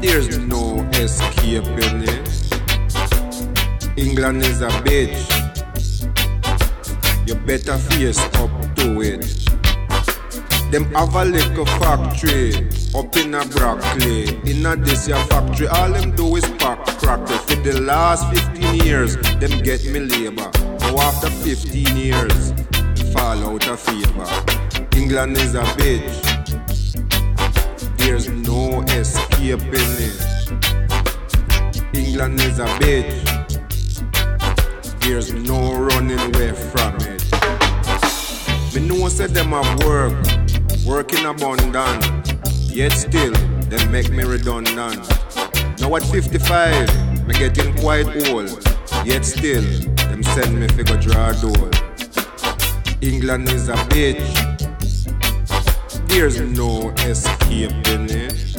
[0.00, 2.26] There's no escaping it.
[3.98, 5.20] England is a bitch.
[7.28, 9.20] You better face up to it.
[10.72, 14.28] Them have a little factory up in a Brockley.
[14.50, 17.38] In a this year factory, all them do is pack cracker.
[17.38, 20.50] For the last 15 years, them get me labor.
[20.80, 22.52] Now after 15 years,
[23.12, 24.26] fall out of favor.
[24.96, 26.26] England is a bitch.
[27.98, 30.20] There's no escaping it.
[31.94, 33.26] England is a bitch.
[35.00, 37.20] There's no running away from it.
[38.74, 40.14] Me know said them have work,
[40.86, 42.19] work in abundance.
[42.72, 43.32] Yet still,
[43.68, 45.08] they make me redundant.
[45.80, 48.64] Now at 55, me getting quite old.
[49.04, 49.62] Yet still,
[49.96, 51.70] them send me figure draw door.
[53.00, 54.22] England is a bitch.
[56.08, 58.56] There's no escaping it.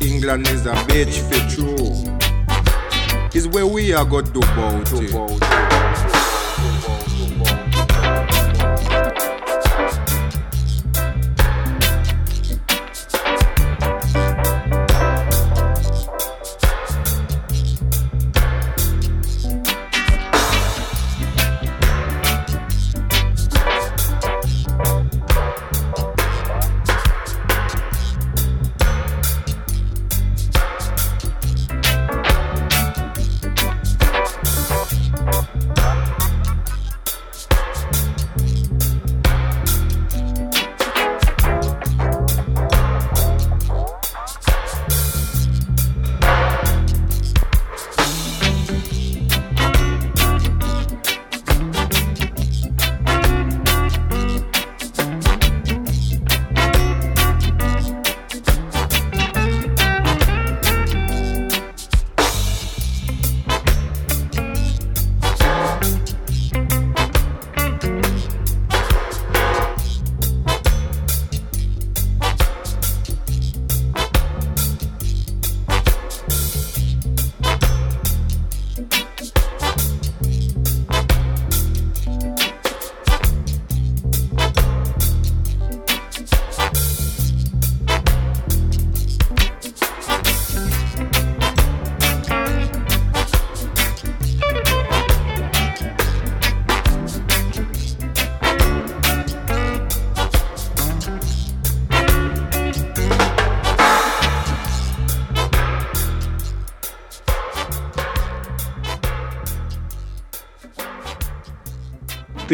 [0.00, 2.16] England is a bitch for true.
[3.32, 5.55] Is where we are got do about it.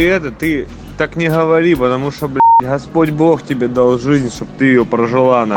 [0.03, 0.67] ты это, ты
[0.99, 5.47] так не говори, потому что, блядь, Господь Бог тебе дал жизнь, чтобы ты ее прожила,
[5.47, 5.55] на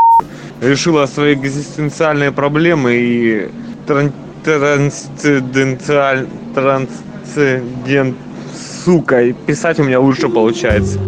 [0.60, 3.50] Решила свои экзистенциальные проблемы и
[3.88, 4.12] тран
[4.44, 5.80] трансцендент
[8.84, 11.00] сука, и писать у меня лучше получается.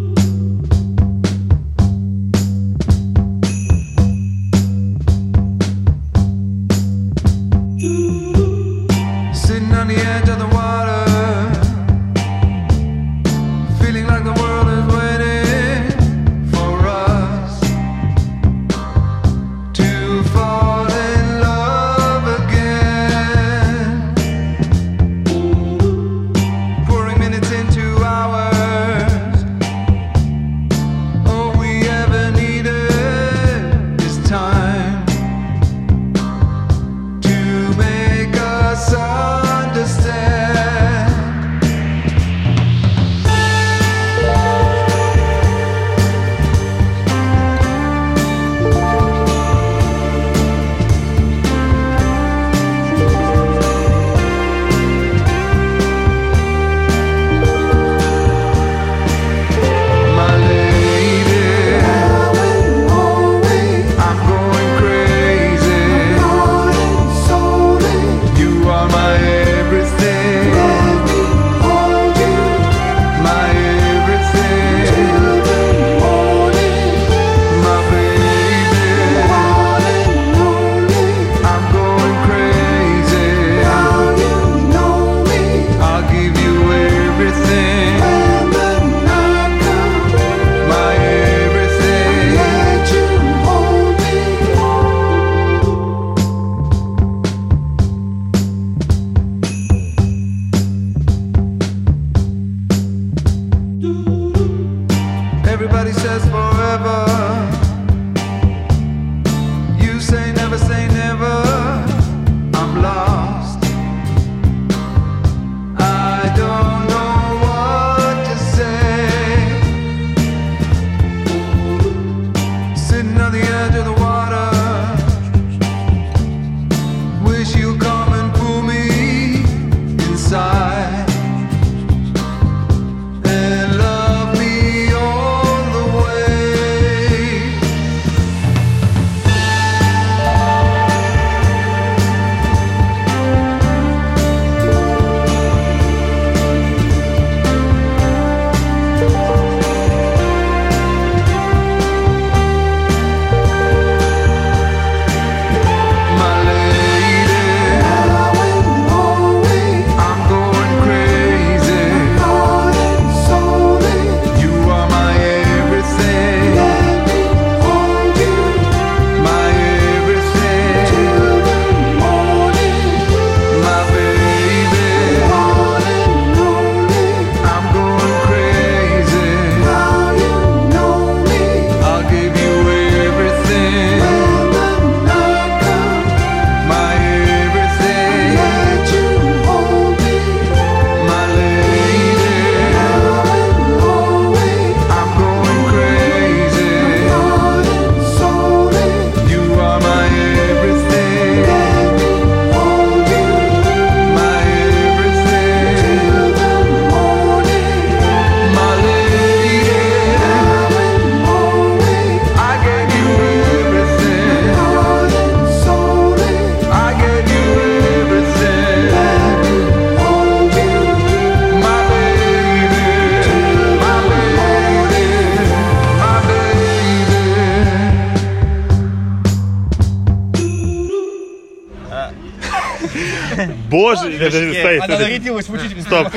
[235.18, 235.88] Разрядилась в учительнице.
[235.88, 236.08] Стоп.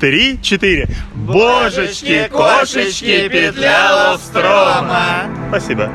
[0.00, 0.88] Три, четыре.
[1.14, 5.24] Божечки, кошечки, петля строма.
[5.48, 5.90] Спасибо.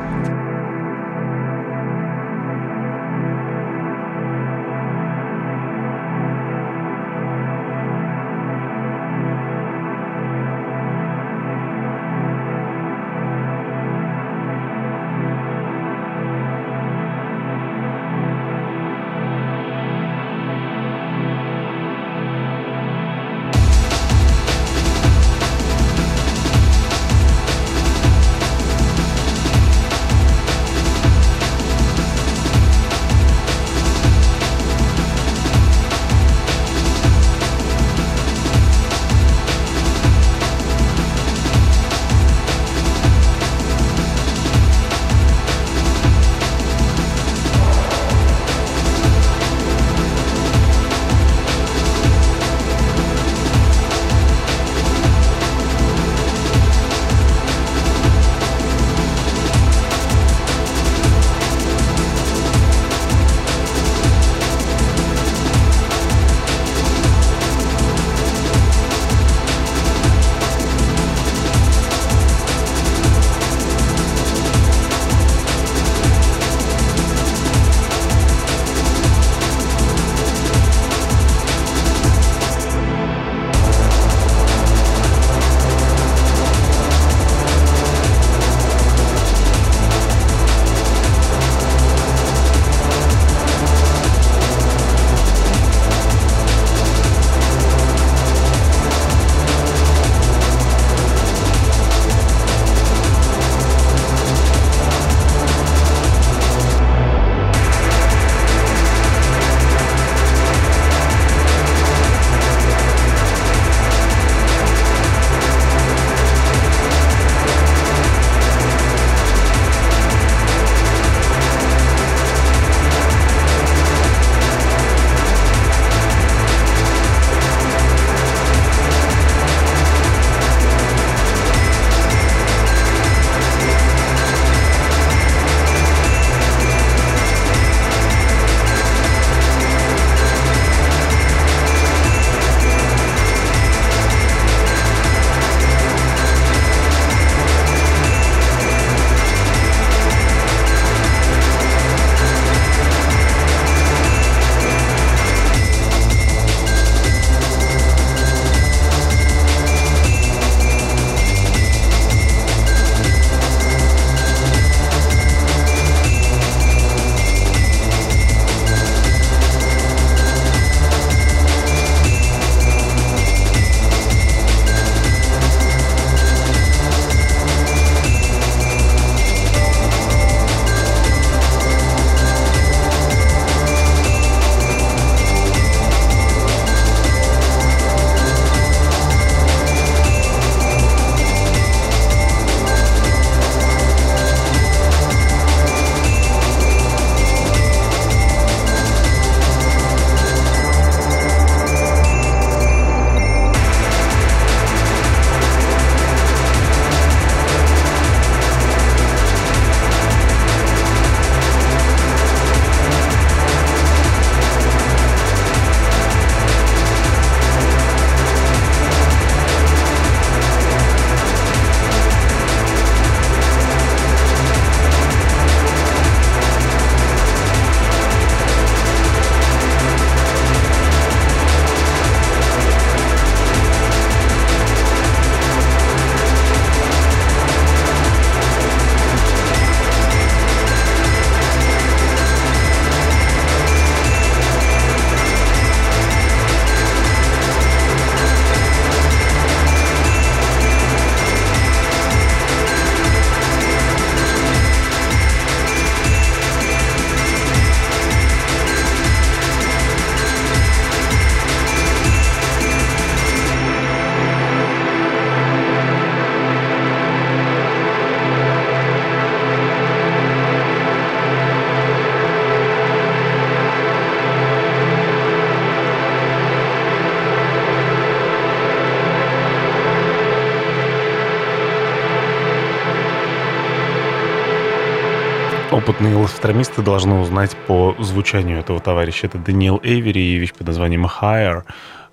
[286.06, 289.26] Опытные лофтромисты должны узнать по звучанию этого товарища.
[289.26, 291.64] Это Даниэл Эйвери и вещь под названием Higher.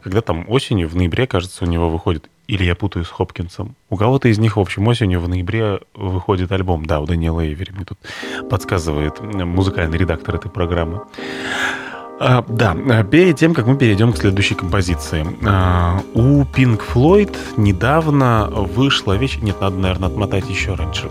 [0.01, 3.95] Когда там осенью, в ноябре, кажется, у него выходит, или я путаю с Хопкинсом, у
[3.95, 6.85] кого-то из них, в общем, осенью в ноябре выходит альбом.
[6.85, 7.99] Да, у Даниэла Эйвери мне тут
[8.49, 11.01] подсказывает музыкальный редактор этой программы.
[12.25, 15.25] А, да, а, перед тем, как мы перейдем к следующей композиции.
[15.45, 19.39] А, у Pink Floyd недавно вышла вещь...
[19.41, 21.09] Нет, надо, наверное, отмотать еще раньше.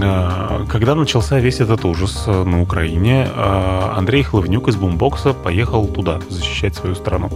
[0.00, 6.20] А, когда начался весь этот ужас э, на Украине, Андрей Хлывнюк из Бумбокса поехал туда
[6.30, 7.30] защищать свою страну.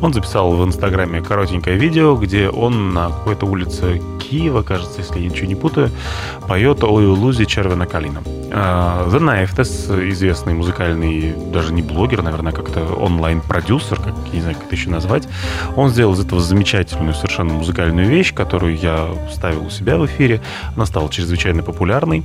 [0.00, 4.00] Он записал в Инстаграме коротенькое видео, где он на какой-то улице
[4.32, 5.90] Киева, кажется, если я ничего не путаю,
[6.48, 8.22] поет «Ой, Лузи червена калина».
[8.50, 14.66] А, The Knifes, известный музыкальный, даже не блогер, наверное, как-то онлайн-продюсер, как, не знаю, как
[14.68, 15.28] это еще назвать,
[15.76, 20.40] он сделал из этого замечательную совершенно музыкальную вещь, которую я ставил у себя в эфире.
[20.76, 22.22] Она стала чрезвычайно популярной.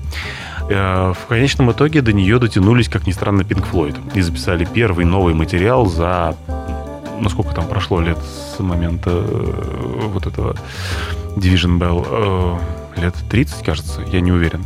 [0.70, 3.98] Э, В конечном итоге до нее дотянулись, как ни странно, Pink Floyd.
[4.16, 6.38] И записали первый новый материал за...
[7.20, 10.56] Ну, сколько там прошло лет с момента э, вот этого
[11.36, 12.06] Division Bell?
[12.10, 12.58] Э,
[13.00, 14.66] лет 30, кажется, я не уверен.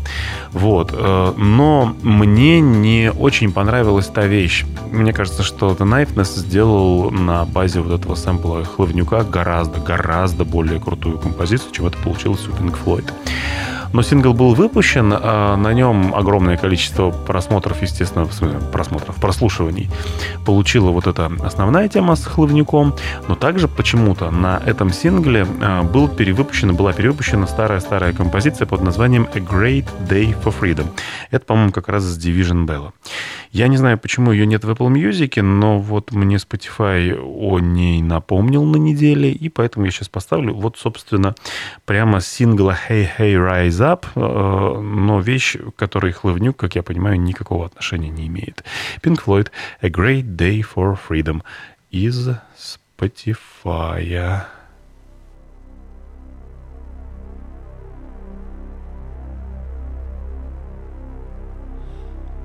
[0.52, 0.92] Вот.
[0.94, 4.66] э, Но мне не очень понравилась та вещь.
[4.92, 10.80] Мне кажется, что The Knifeness сделал на базе вот этого сэмпла Хлывнюка гораздо, гораздо более
[10.80, 13.12] крутую композицию, чем это получилось у Pink Floyd.
[13.94, 18.26] Но сингл был выпущен, а на нем огромное количество просмотров, естественно,
[18.72, 19.90] просмотров, прослушиваний
[20.46, 22.96] получила вот эта основная тема с Хлывнюком,
[23.28, 29.28] но также почему-то на этом сингле а, был перевыпущена, была перевыпущена старая-старая композиция под названием
[29.34, 30.88] A Great Day for Freedom.
[31.30, 32.92] Это, по-моему, как раз с Division Bell.
[33.52, 38.02] Я не знаю, почему ее нет в Apple Music, но вот мне Spotify о ней
[38.02, 41.36] напомнил на неделе, и поэтому я сейчас поставлю вот, собственно,
[41.86, 47.20] прямо с сингла Hey Hey Rise Э, но вещь, к которой Хлывнюк, как я понимаю,
[47.20, 48.64] никакого отношения не имеет.
[49.02, 49.50] Pink Floyd
[49.82, 51.42] A Great Day for Freedom
[51.90, 54.46] из Spotify.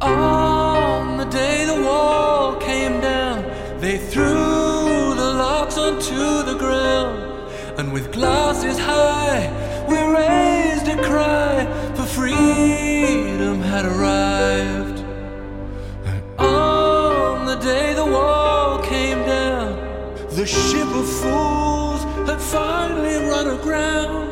[0.00, 3.44] On the day the wall came down,
[3.80, 4.45] they threw
[13.76, 15.00] had arrived.
[16.10, 19.70] And on the day the wall came down,
[20.30, 24.24] the ship of fools had finally run aground.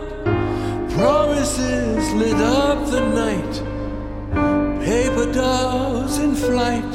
[0.92, 3.54] Promises lit up the night
[4.82, 6.94] paper dolls in flight.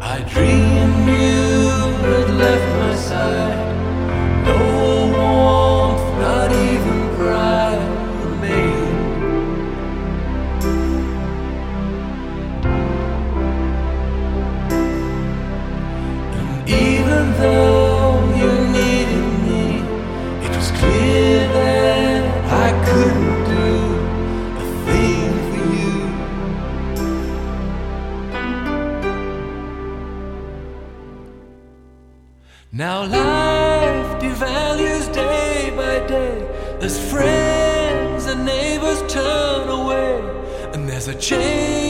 [0.00, 1.68] I dreamed you
[2.12, 3.60] had left my side.
[4.46, 4.58] No
[5.14, 5.75] warmth,
[17.38, 19.08] Now you need
[19.46, 19.64] me
[20.56, 22.22] It's clear then
[22.66, 23.68] I couldn't do
[24.62, 25.94] anything for you.
[32.72, 36.34] Now life devalues day by day
[36.80, 40.20] as friends and neighbors turn away,
[40.72, 41.85] and there's a change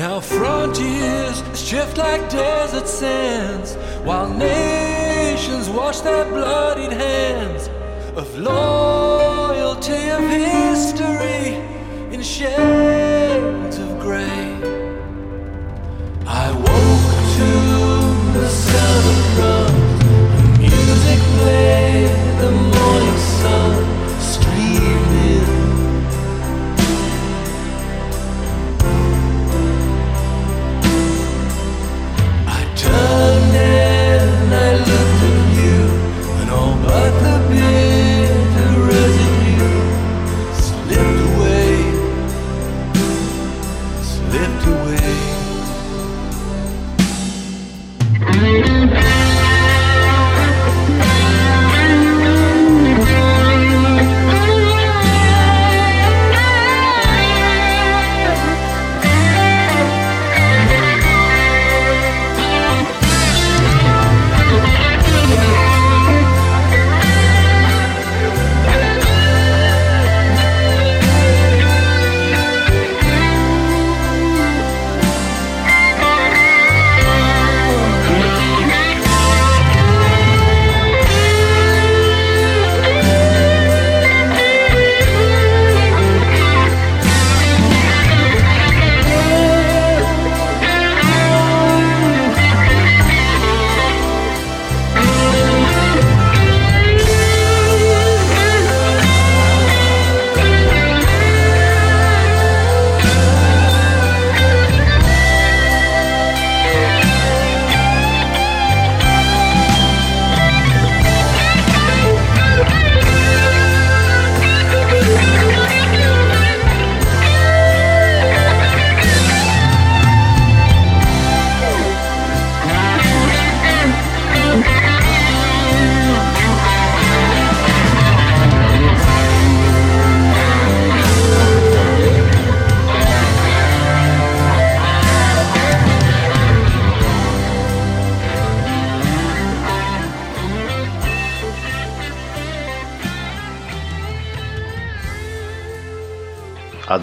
[0.00, 7.68] Now frontiers shift like desert sands, while nations wash their bloodied hands
[8.16, 11.56] of loyalty of history
[12.14, 14.56] in shades of grey.
[16.26, 17.50] I woke to
[18.38, 18.48] the
[19.36, 20.00] drums,
[20.34, 21.89] the music played,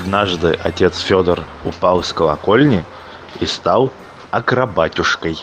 [0.07, 2.85] Однажды отец Федор упал с колокольни
[3.41, 3.91] и стал
[4.31, 5.38] акробатюшкой.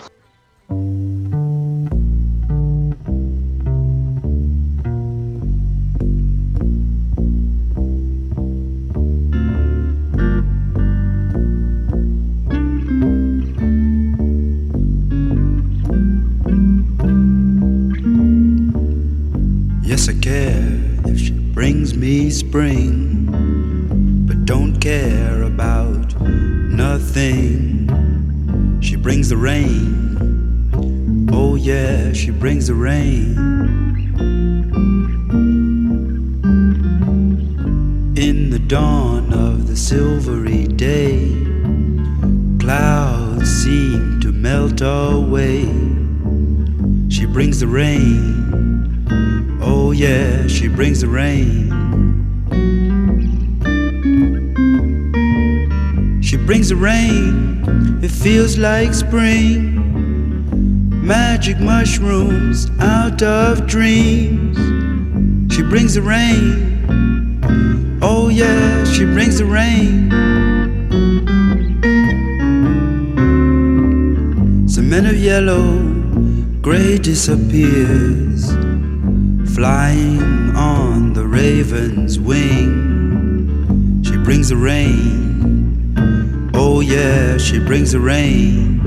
[87.84, 88.80] Brings the rain.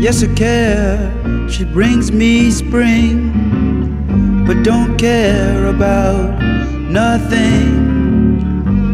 [0.00, 1.12] Yes, I care.
[1.50, 3.32] She brings me spring,
[4.46, 6.40] but don't care about
[6.88, 7.74] nothing.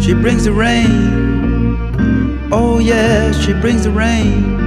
[0.01, 2.48] She brings the rain.
[2.51, 4.59] Oh, yeah, she brings the rain.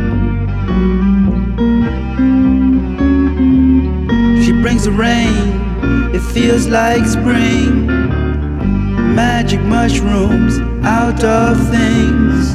[4.45, 7.87] She brings the rain, it feels like spring.
[9.13, 12.53] Magic mushrooms out of things.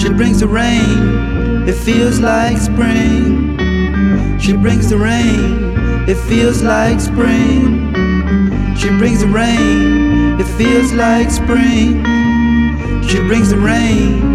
[0.00, 3.56] She brings the rain, it feels like spring.
[4.38, 7.94] She brings the rain, it feels like spring.
[8.76, 12.04] She brings the rain, it feels like spring.
[13.08, 14.25] She brings the rain.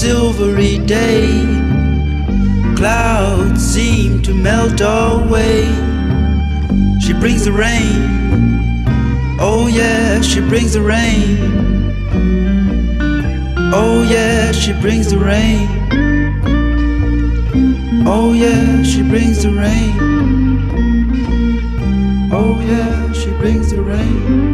[0.00, 1.28] Silvery day,
[2.74, 5.64] clouds seem to melt away.
[7.02, 8.86] She brings the rain.
[9.38, 11.36] Oh, yeah, she brings the rain.
[13.74, 15.68] Oh, yeah, she brings the rain.
[18.06, 19.92] Oh, yeah, she brings the rain.
[22.32, 24.49] Oh, yeah, she brings the rain.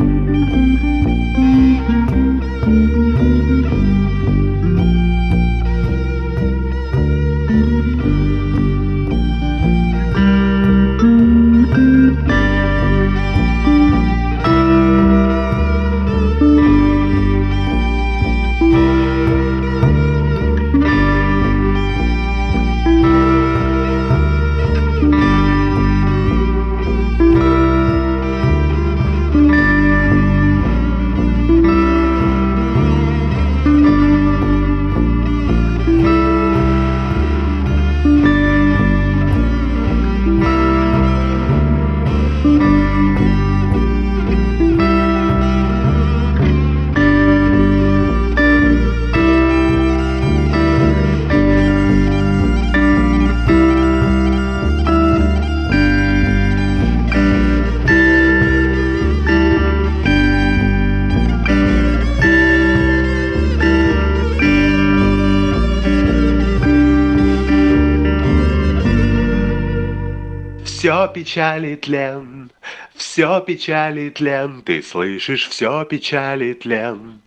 [71.16, 72.50] Печали тлен,
[72.94, 77.22] все печали тлен, ты слышишь, все печали тлен,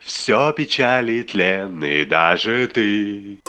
[0.00, 3.43] все печали тлен, и даже ты.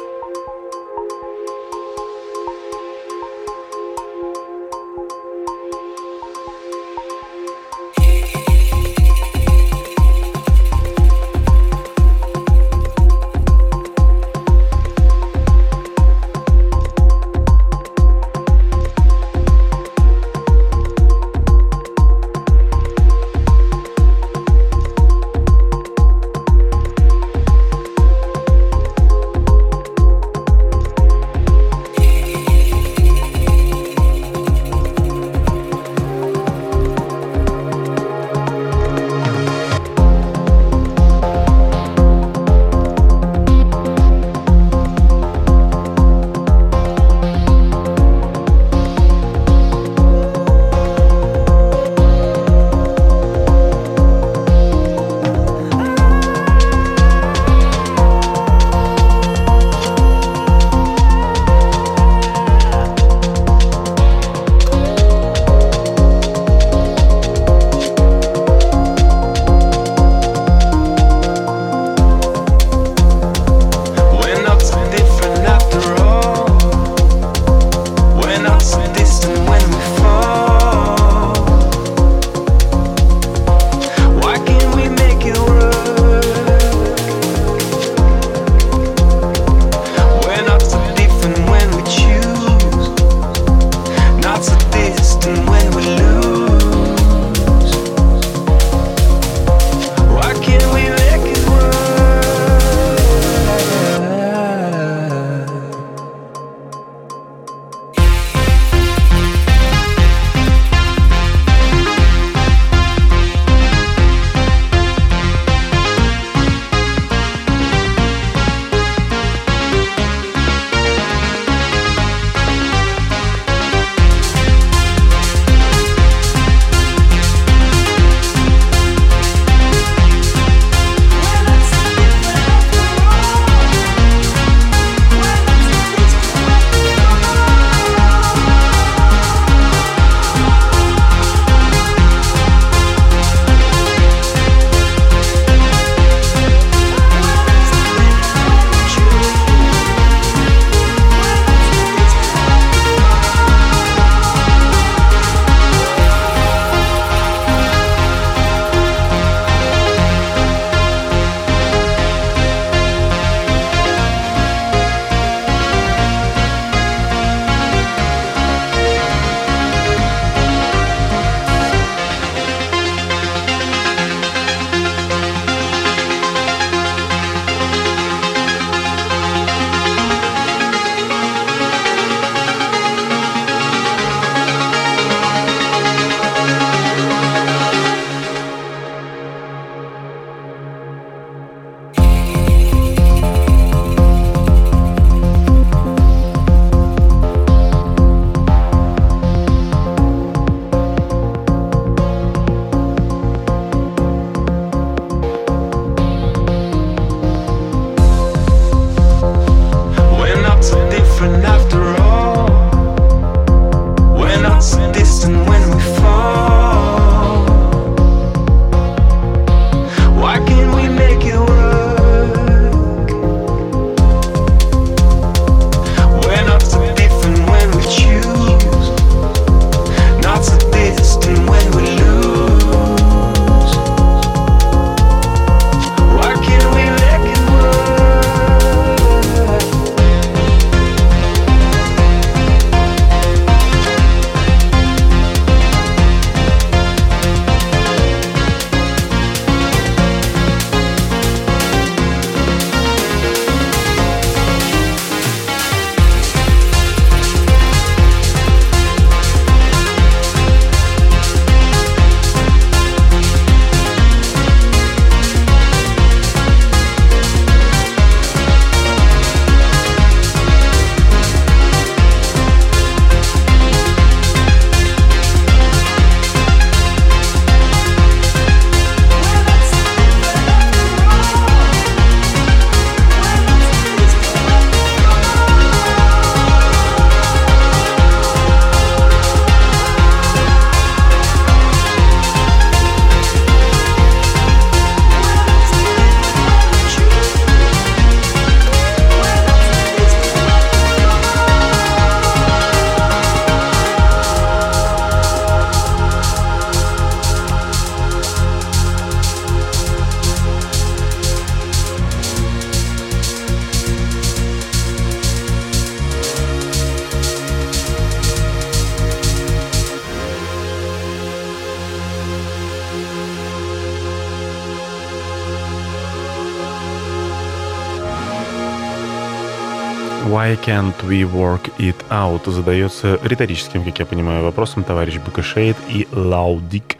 [330.65, 332.49] Can't we work it out?
[332.49, 336.97] Задается риторическим, как я понимаю, вопросом товарищ Букашейд и Лаудик,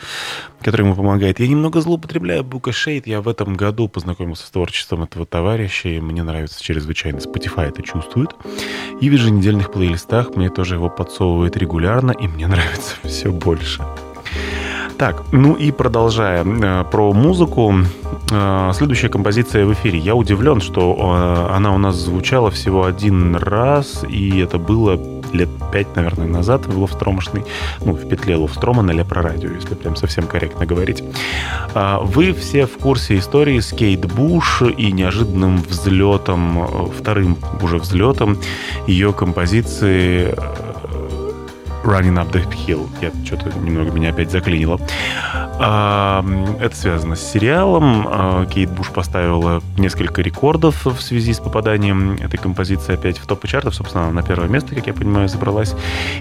[0.62, 1.40] который ему помогает.
[1.40, 3.08] Я немного злоупотребляю Букашейд.
[3.08, 7.18] Я в этом году познакомился с творчеством этого товарища, и мне нравится чрезвычайно.
[7.18, 8.36] Spotify это чувствует.
[9.02, 13.84] И в еженедельных плейлистах мне тоже его подсовывает регулярно, и мне нравится все больше.
[14.98, 17.74] Так, ну и продолжая э, про музыку,
[18.32, 20.00] э, следующая композиция в эфире.
[20.00, 24.98] Я удивлен, что э, она у нас звучала всего один раз, и это было
[25.34, 27.44] лет пять, наверное, назад в Ловстромошной,
[27.82, 31.04] ну, в петле Ловстрома на Лепро Радио, если прям совсем корректно говорить.
[31.74, 38.38] Вы все в курсе истории с Кейт Буш и неожиданным взлетом, вторым уже взлетом
[38.88, 40.34] ее композиции
[41.86, 42.90] Running Up the Hill.
[43.02, 44.80] Я что-то немного меня опять заклинило.
[45.57, 46.26] А,
[46.60, 48.07] Это связано с сериалом.
[48.10, 53.48] А, Кейт Буш поставила несколько рекордов в связи с попаданием этой композиции опять в топы
[53.48, 53.76] чартов.
[53.76, 55.76] Собственно, она на первое место, как я понимаю, забралась.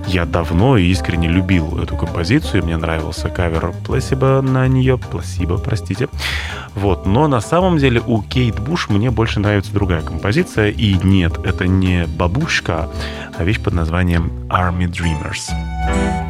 [0.07, 2.65] Я давно и искренне любил эту композицию.
[2.65, 4.99] Мне нравился кавер Пласиба на нее.
[4.99, 6.09] Пласиба, простите.
[6.74, 7.07] Вот.
[7.07, 10.70] Но на самом деле у Кейт Буш мне больше нравится другая композиция.
[10.70, 12.89] И нет, это не бабушка,
[13.36, 15.53] а вещь под названием Army Dreamers.
[15.55, 16.24] Música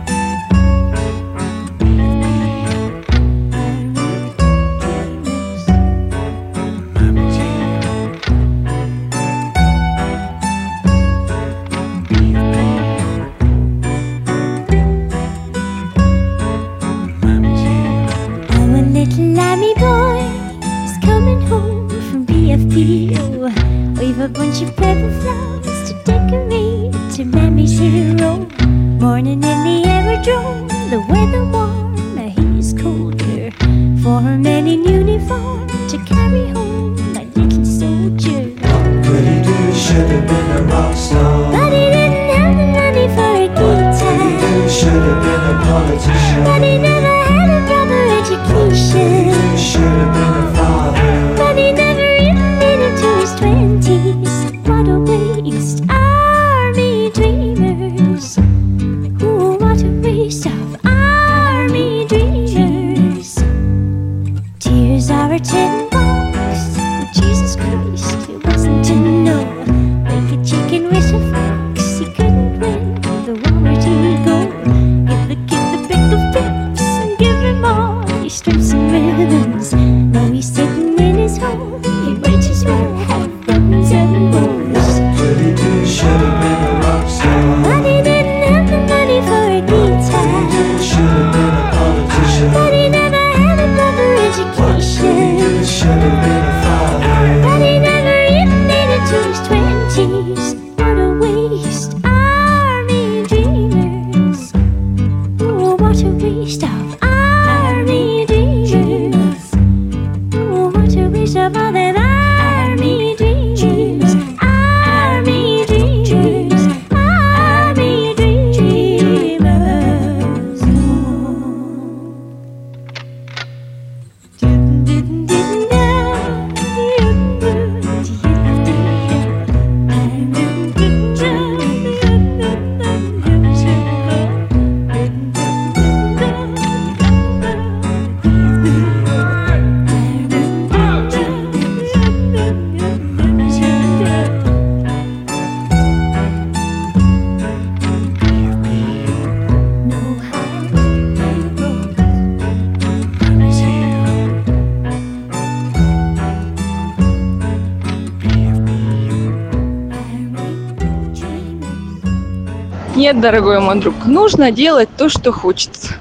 [163.04, 165.92] Нет, дорогой мой друг, нужно делать то, что хочется.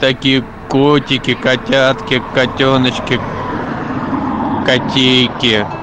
[0.00, 3.20] Такие котики, котятки, котеночки,
[4.64, 5.77] котейки.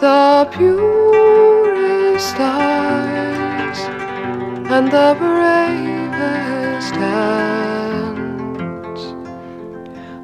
[0.00, 3.78] The purest eyes
[4.70, 8.34] and the bravest hands.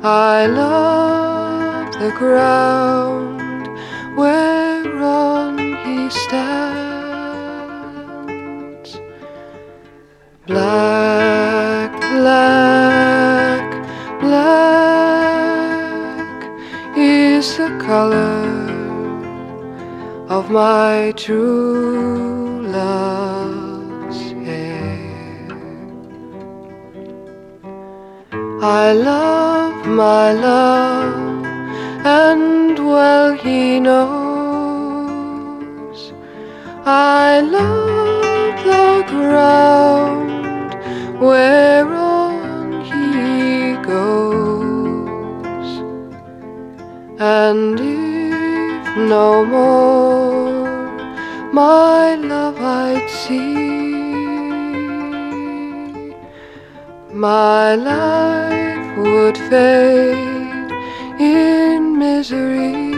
[0.04, 3.68] I love the ground
[4.16, 6.90] whereon he stands.
[10.46, 13.70] Black, black,
[14.20, 14.92] black
[16.96, 18.41] is the color
[20.32, 25.48] of my true love's hair.
[28.62, 31.44] I love my love,
[32.22, 34.00] and well he knows.
[36.86, 40.70] I love the ground
[41.20, 45.68] whereon he goes,
[47.20, 47.78] and
[48.96, 50.72] no more
[51.52, 53.52] my love I'd see.
[57.12, 60.72] My life would fade
[61.20, 62.90] in misery.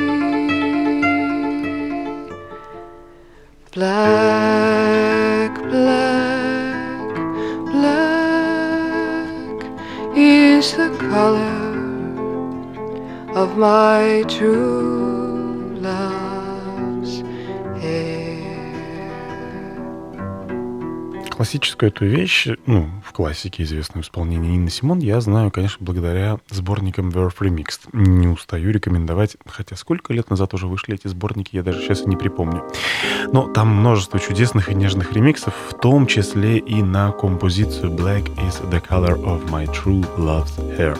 [3.73, 7.15] Black, black,
[7.73, 9.65] black
[10.17, 11.61] is the color
[13.35, 15.14] of my true
[21.45, 27.33] Классическую эту вещь, ну, классике известную исполнение Нины Симон, я знаю, конечно, благодаря сборникам Verve
[27.39, 27.89] Remixed.
[27.93, 32.09] Не устаю рекомендовать, хотя сколько лет назад уже вышли эти сборники, я даже сейчас и
[32.09, 32.65] не припомню.
[33.33, 38.69] Но там множество чудесных и нежных ремиксов, в том числе и на композицию Black is
[38.71, 40.99] the color of my true love's hair.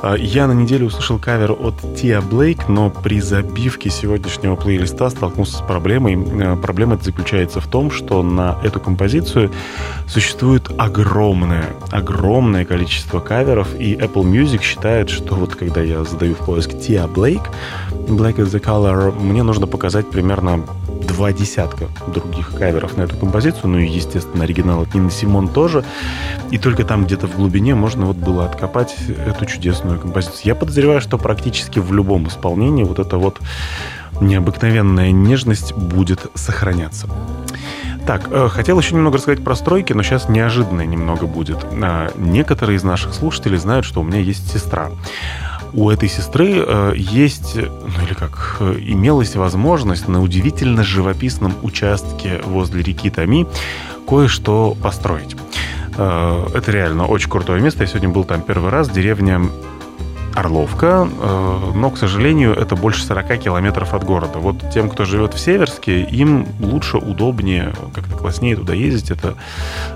[0.00, 5.58] А, Я на неделе услышал кавер от Тиа Блейк, но при забивке сегодняшнего плейлиста столкнулся
[5.58, 6.14] с проблемой.
[6.14, 9.50] Э, Проблема заключается в том, что на эту композицию
[10.08, 11.33] существует огромное,
[11.90, 17.06] огромное количество каверов, и Apple Music считает, что вот когда я задаю в поиск Тиа
[17.06, 17.42] Блейк,
[18.08, 20.64] Black is the color, мне нужно показать примерно
[21.06, 25.84] два десятка других каверов на эту композицию, ну и, естественно, оригинал от Нины Симон тоже.
[26.50, 28.94] И только там где-то в глубине можно вот было откопать
[29.26, 30.40] эту чудесную композицию.
[30.44, 33.40] Я подозреваю, что практически в любом исполнении вот эта вот
[34.20, 37.08] необыкновенная нежность будет сохраняться.
[38.06, 41.64] Так, э, хотел еще немного рассказать про стройки, но сейчас неожиданное немного будет.
[41.82, 44.90] А, Некоторые из наших слушателей знают, что у меня есть сестра.
[45.72, 52.42] У этой сестры э, есть, ну или как, э, имелась возможность на удивительно живописном участке
[52.44, 53.46] возле реки Тами
[54.06, 55.36] кое-что построить.
[55.96, 57.84] Это реально очень крутое место.
[57.84, 58.90] Я сегодня был там первый раз.
[58.90, 59.40] Деревня
[60.34, 64.38] Орловка, э, но, к сожалению, это больше 40 километров от города.
[64.38, 69.10] Вот тем, кто живет в Северске, им лучше, удобнее, как-то класснее туда ездить.
[69.10, 69.34] Это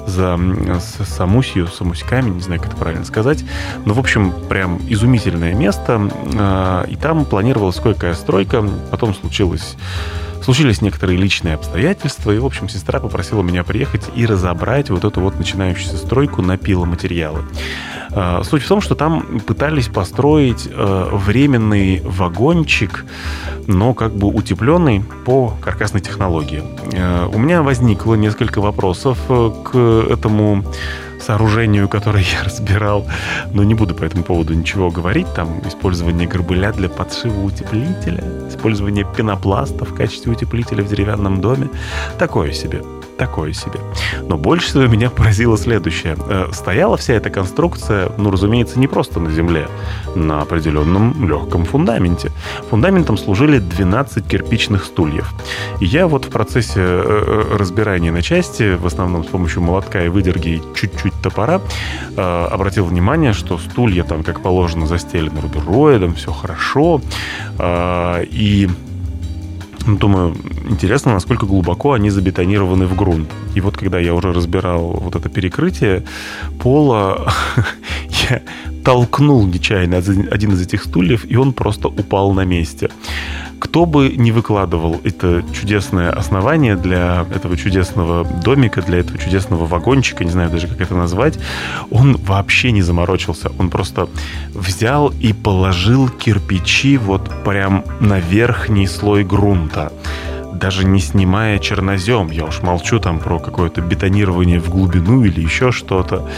[0.07, 0.39] за
[0.81, 3.45] Самусью, Самуськами, не знаю, как это правильно сказать.
[3.85, 6.09] Но, в общем, прям изумительное место.
[6.35, 8.65] Э, И там планировалась кое-какая стройка.
[8.91, 9.77] Потом случилось
[10.49, 15.21] Случились некоторые личные обстоятельства, и, в общем, сестра попросила меня приехать и разобрать вот эту
[15.21, 17.43] вот начинающуюся стройку на пиломатериалы.
[18.13, 23.05] А, Суть в том, что там пытались построить э, временный вагончик,
[23.67, 26.63] но как бы утепленный по каркасной технологии.
[26.95, 29.77] Э, У меня возникло несколько вопросов э, к
[30.11, 30.65] этому
[31.21, 33.07] сооружению, которое я разбирал,
[33.53, 35.27] но не буду по этому поводу ничего говорить.
[35.35, 41.69] Там использование горбыля для подшива утеплителя, использование пенопласта в качестве утеплителя в деревянном доме.
[42.19, 42.83] Такое себе.
[43.19, 43.81] Такое себе.
[44.23, 46.17] Но больше всего меня поразило следующее.
[46.29, 49.69] Э, Стояла вся эта конструкция, ну, разумеется, не просто на земле,
[50.15, 52.31] на определенном легком фундаменте.
[52.71, 55.35] Фундаментом служили 12 кирпичных стульев.
[55.81, 60.05] И я вот в процессе э, э, разбирания на части, в основном с помощью молотка
[60.05, 61.61] и выдерги и чуть-чуть топора,
[62.17, 67.01] обратил внимание, что стулья там, как положено, застелены рубероидом, все хорошо.
[67.61, 68.69] И
[69.89, 70.37] ну, думаю,
[70.69, 73.31] интересно, насколько глубоко они забетонированы в грунт.
[73.55, 76.05] И вот когда я уже разбирал вот это перекрытие
[76.59, 77.33] пола,
[78.31, 78.43] я
[78.89, 82.89] толкнул нечаянно один из этих стульев, и он просто упал на месте.
[83.59, 90.25] Кто бы не выкладывал это чудесное основание для этого чудесного домика, для этого чудесного вагончика,
[90.25, 91.39] не знаю даже, как это назвать,
[91.91, 93.51] он вообще не заморочился.
[93.59, 94.09] Он просто
[94.55, 99.93] взял и положил кирпичи вот прям на верхний слой грунта
[100.55, 102.31] даже не снимая чернозем.
[102.33, 106.29] Я уж молчу там про какое-то бетонирование в глубину или еще что-то.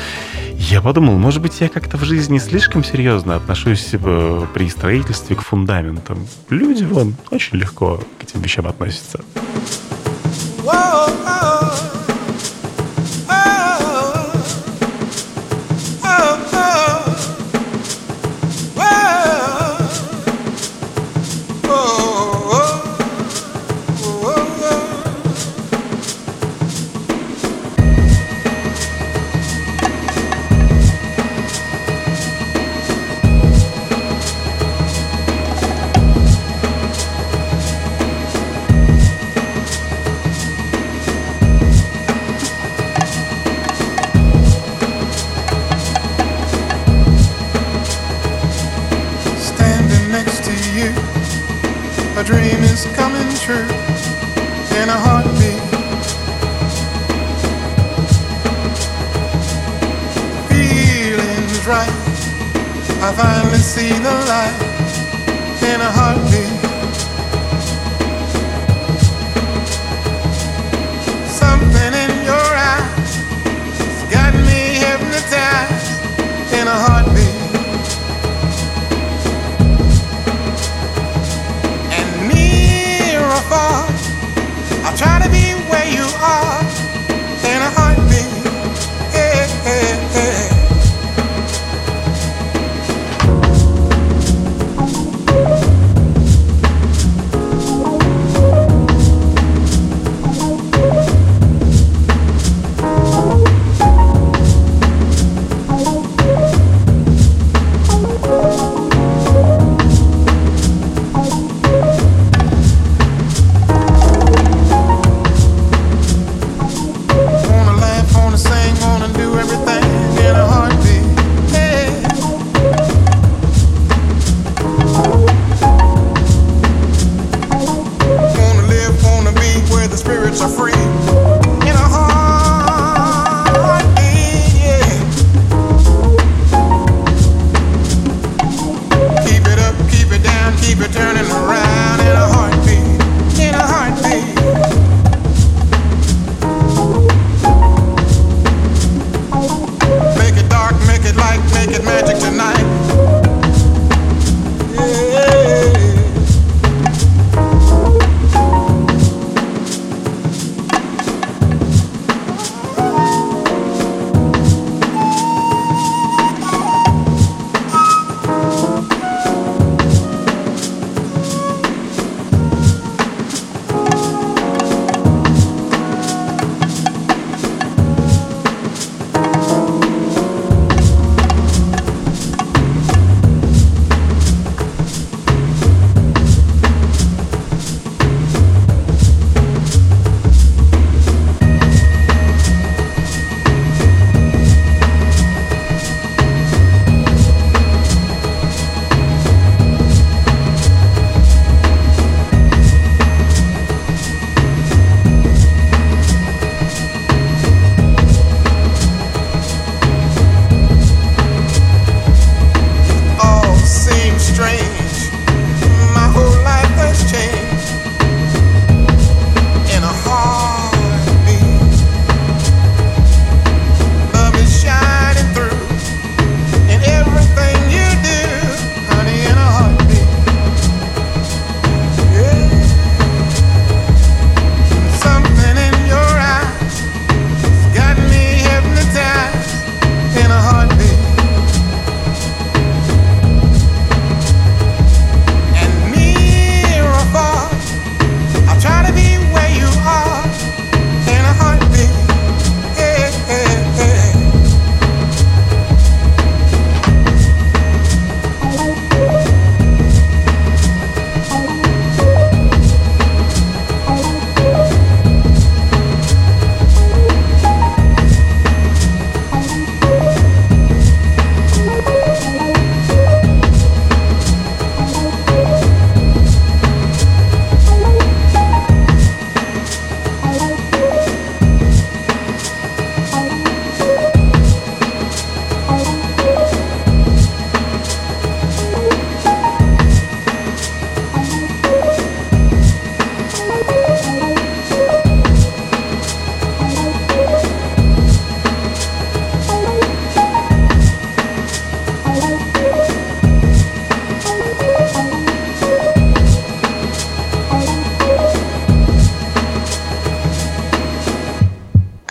[0.68, 5.40] Я подумал, может быть, я как-то в жизни слишком серьезно отношусь э, при строительстве к
[5.40, 6.26] фундаментам.
[6.50, 9.20] Люди, вон, очень легко к этим вещам относятся.
[10.62, 11.49] standing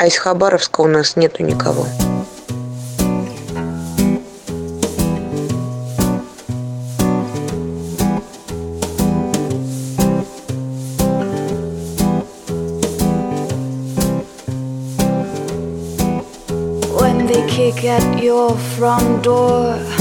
[0.09, 1.85] из Хабаровска у нас нету никого.
[16.99, 19.98] when they kick at your front door.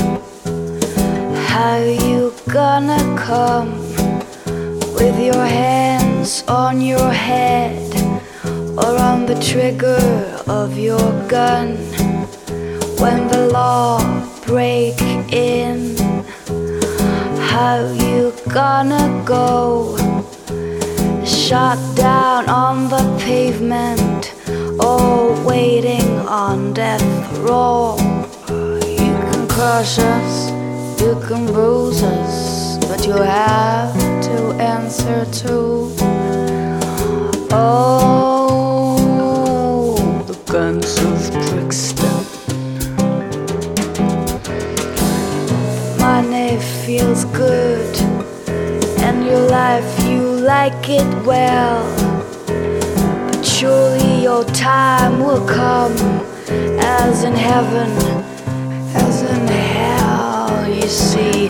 [29.78, 30.50] Us,
[31.00, 35.94] you can bruise us, but you have to answer to.
[37.52, 38.96] Oh,
[40.26, 42.24] the guns of Brixton.
[46.00, 47.96] Money feels good,
[48.98, 51.84] and your life you like it well.
[53.28, 55.96] But surely your time will come,
[56.80, 57.88] as in heaven,
[58.96, 59.47] as in.
[60.88, 61.48] See,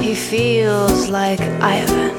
[0.00, 2.14] he feels like Ivan,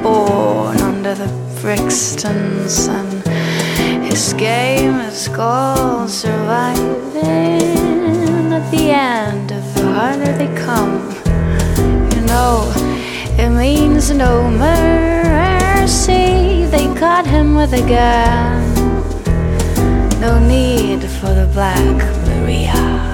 [0.00, 1.26] born under the
[1.60, 3.20] Brixton sun.
[4.04, 6.86] His game is called surviving.
[8.52, 11.10] At the end, of the harder they come,
[12.14, 12.72] you know,
[13.36, 15.96] it means no mercy.
[16.70, 18.62] They caught him with a gun.
[20.20, 21.96] No need for the Black
[22.28, 23.05] Maria.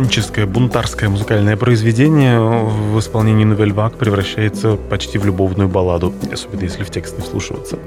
[0.00, 6.84] Повстанческое, бунтарское музыкальное произведение в исполнении Новель Вак превращается почти в любовную балладу, особенно если
[6.84, 7.78] в текст не вслушиваться.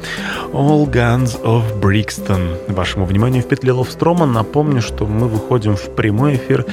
[0.52, 2.72] All Guns of Brixton.
[2.72, 6.68] Вашему вниманию в петле Ловстрома напомню, что мы выходим в прямой эфир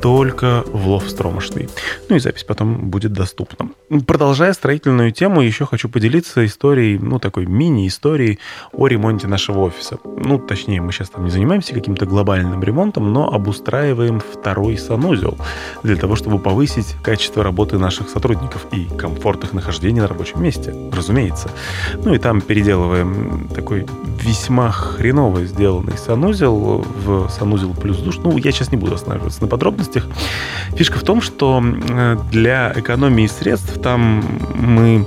[0.00, 1.68] только в Ловстромошный.
[2.08, 3.68] Ну и запись потом будет доступна.
[4.06, 8.38] Продолжая строительную тему, еще хочу поделиться историей, ну такой мини-историей
[8.72, 9.98] о ремонте нашего офиса.
[10.18, 15.36] Ну, точнее, мы сейчас там не занимаемся каким-то глобальным ремонтом, но обустраиваем второй санузел
[15.82, 20.74] для того, чтобы повысить качество работы наших сотрудников и комфорт их нахождения на рабочем месте,
[20.92, 21.50] разумеется.
[22.02, 23.86] Ну и там переделываем такой
[24.20, 28.18] весьма хреново сделанный санузел в санузел плюс душ.
[28.18, 30.06] Ну, я сейчас не буду останавливаться на подробностях.
[30.74, 34.24] Фишка в том, что э, для экономии средств там
[34.54, 35.06] мы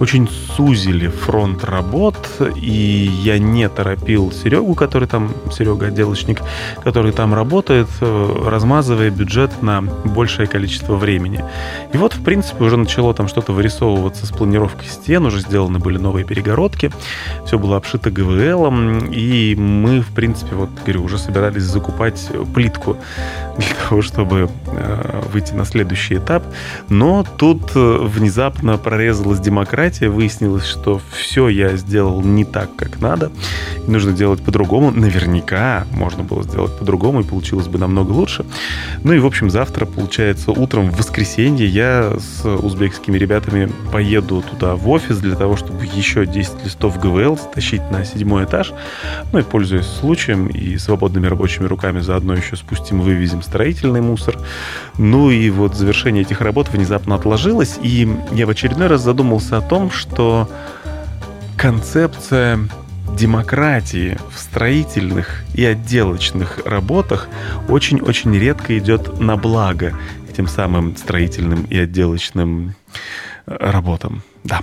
[0.00, 0.28] очень
[0.58, 2.16] сузили фронт работ,
[2.56, 6.42] и я не торопил Серегу, который там, Серега отделочник,
[6.82, 11.44] который там работает, э, размазывая бюджет на большее количество времени.
[11.92, 15.96] И вот, в принципе, уже начало там что-то вырисовываться с планировкой стен, уже сделаны были
[15.96, 16.90] новые перегородки,
[17.46, 18.66] все было обшито ГВЛ,
[19.12, 22.96] и мы, в принципе, вот, говорю, уже собирались закупать плитку
[23.58, 26.42] для того, чтобы э, выйти на следующий этап.
[26.88, 33.30] Но тут э, внезапно прорезалась демократия, выяснилось, что все я сделал не так, как надо,
[33.86, 34.90] и нужно делать по-другому.
[34.90, 38.44] Наверняка можно было сделать по-другому, и получилось бы намного лучше.
[39.02, 44.76] Ну и, в общем, завтра, получается, утром в воскресенье я с узбекскими ребятами поеду туда
[44.76, 48.72] в офис для того, чтобы еще 10 листов ГВЛ стащить на седьмой этаж.
[49.32, 54.38] Ну и, пользуясь случаем и свободными рабочими руками, заодно еще спустим, вывезем строительный мусор.
[54.96, 59.60] Ну и вот завершение этих работ внезапно отложилось, и я в очередной раз задумался о
[59.60, 60.37] том, что
[61.56, 62.60] концепция
[63.16, 67.28] демократии в строительных и отделочных работах
[67.68, 69.94] очень-очень редко идет на благо
[70.30, 72.74] этим самым строительным и отделочным
[73.46, 74.22] э, работам.
[74.44, 74.60] Да.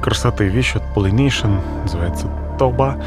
[0.00, 2.28] Красоты вещь от Pollination, называется
[2.58, 3.00] Тоба.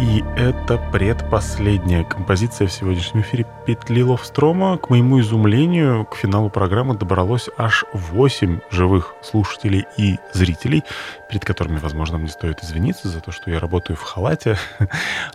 [0.00, 4.76] И это предпоследняя композиция в сегодняшнем эфире Петли Ловстрома.
[4.76, 10.82] К моему изумлению, к финалу программы добралось аж 8 живых слушателей и зрителей,
[11.28, 14.58] перед которыми, возможно, мне стоит извиниться за то, что я работаю в халате.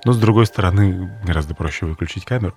[0.04, 2.54] Но, с другой стороны, гораздо проще выключить камеру.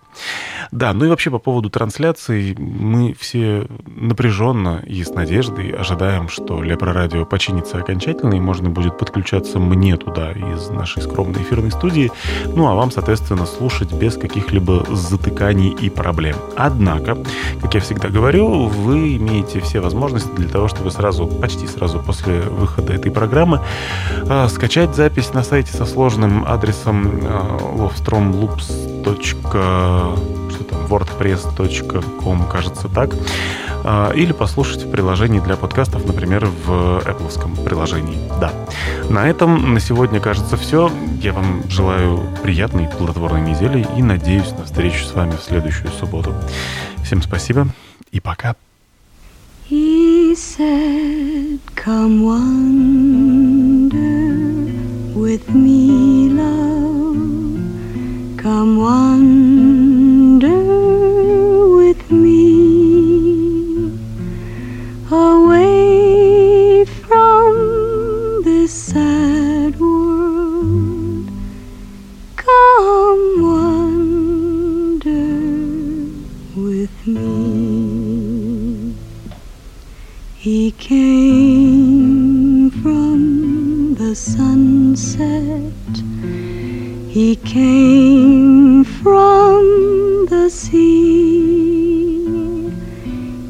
[0.73, 6.63] Да, ну и вообще по поводу трансляции мы все напряженно и с надеждой ожидаем, что
[6.63, 12.11] Лепро Радио починится окончательно и можно будет подключаться мне туда из нашей скромной эфирной студии.
[12.57, 16.37] Ну а вам, соответственно, слушать без каких-либо затыканий и проблем.
[16.57, 17.19] Однако,
[17.61, 22.41] как я всегда говорю, вы имеете все возможности для того, чтобы сразу, почти сразу после
[22.41, 23.61] выхода этой программы
[24.23, 29.03] э, скачать запись на сайте со сложным адресом э, lovstromloops.
[30.63, 33.15] Что там, wordpress.com, кажется так.
[33.85, 38.19] А, Или послушать в приложении для подкастов, например, в Apple приложении.
[38.41, 38.53] Да.
[39.09, 40.91] На этом на сегодня, кажется, все.
[41.21, 46.35] Я вам желаю приятной, плодотворной недели и надеюсь на встречу с вами в следующую субботу.
[47.05, 47.69] Всем спасибо
[48.11, 48.55] и пока.
[49.69, 53.23] He said, Come wander
[55.19, 57.17] with me, love.
[58.37, 59.52] Come wander
[80.93, 85.73] came from the sunset.
[87.09, 91.49] He came from the sea.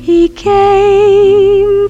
[0.01, 1.82] He came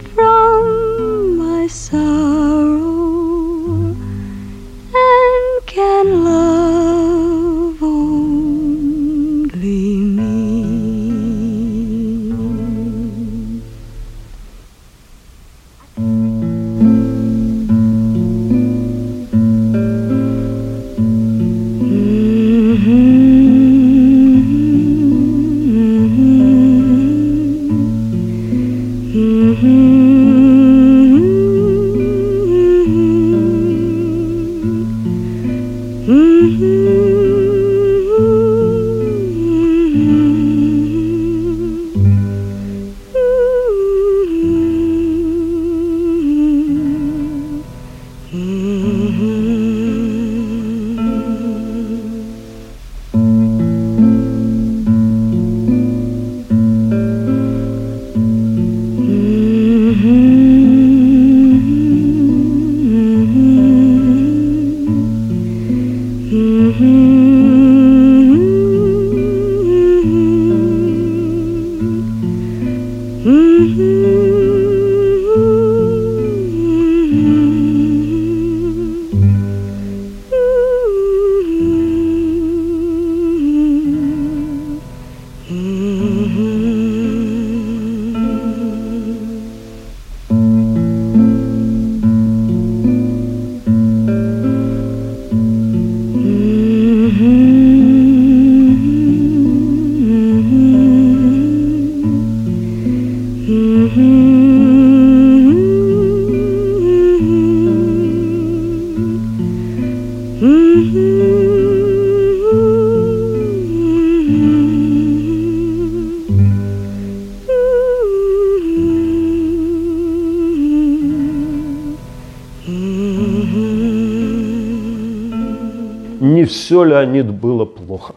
[126.62, 128.14] все, Леонид, было плохо.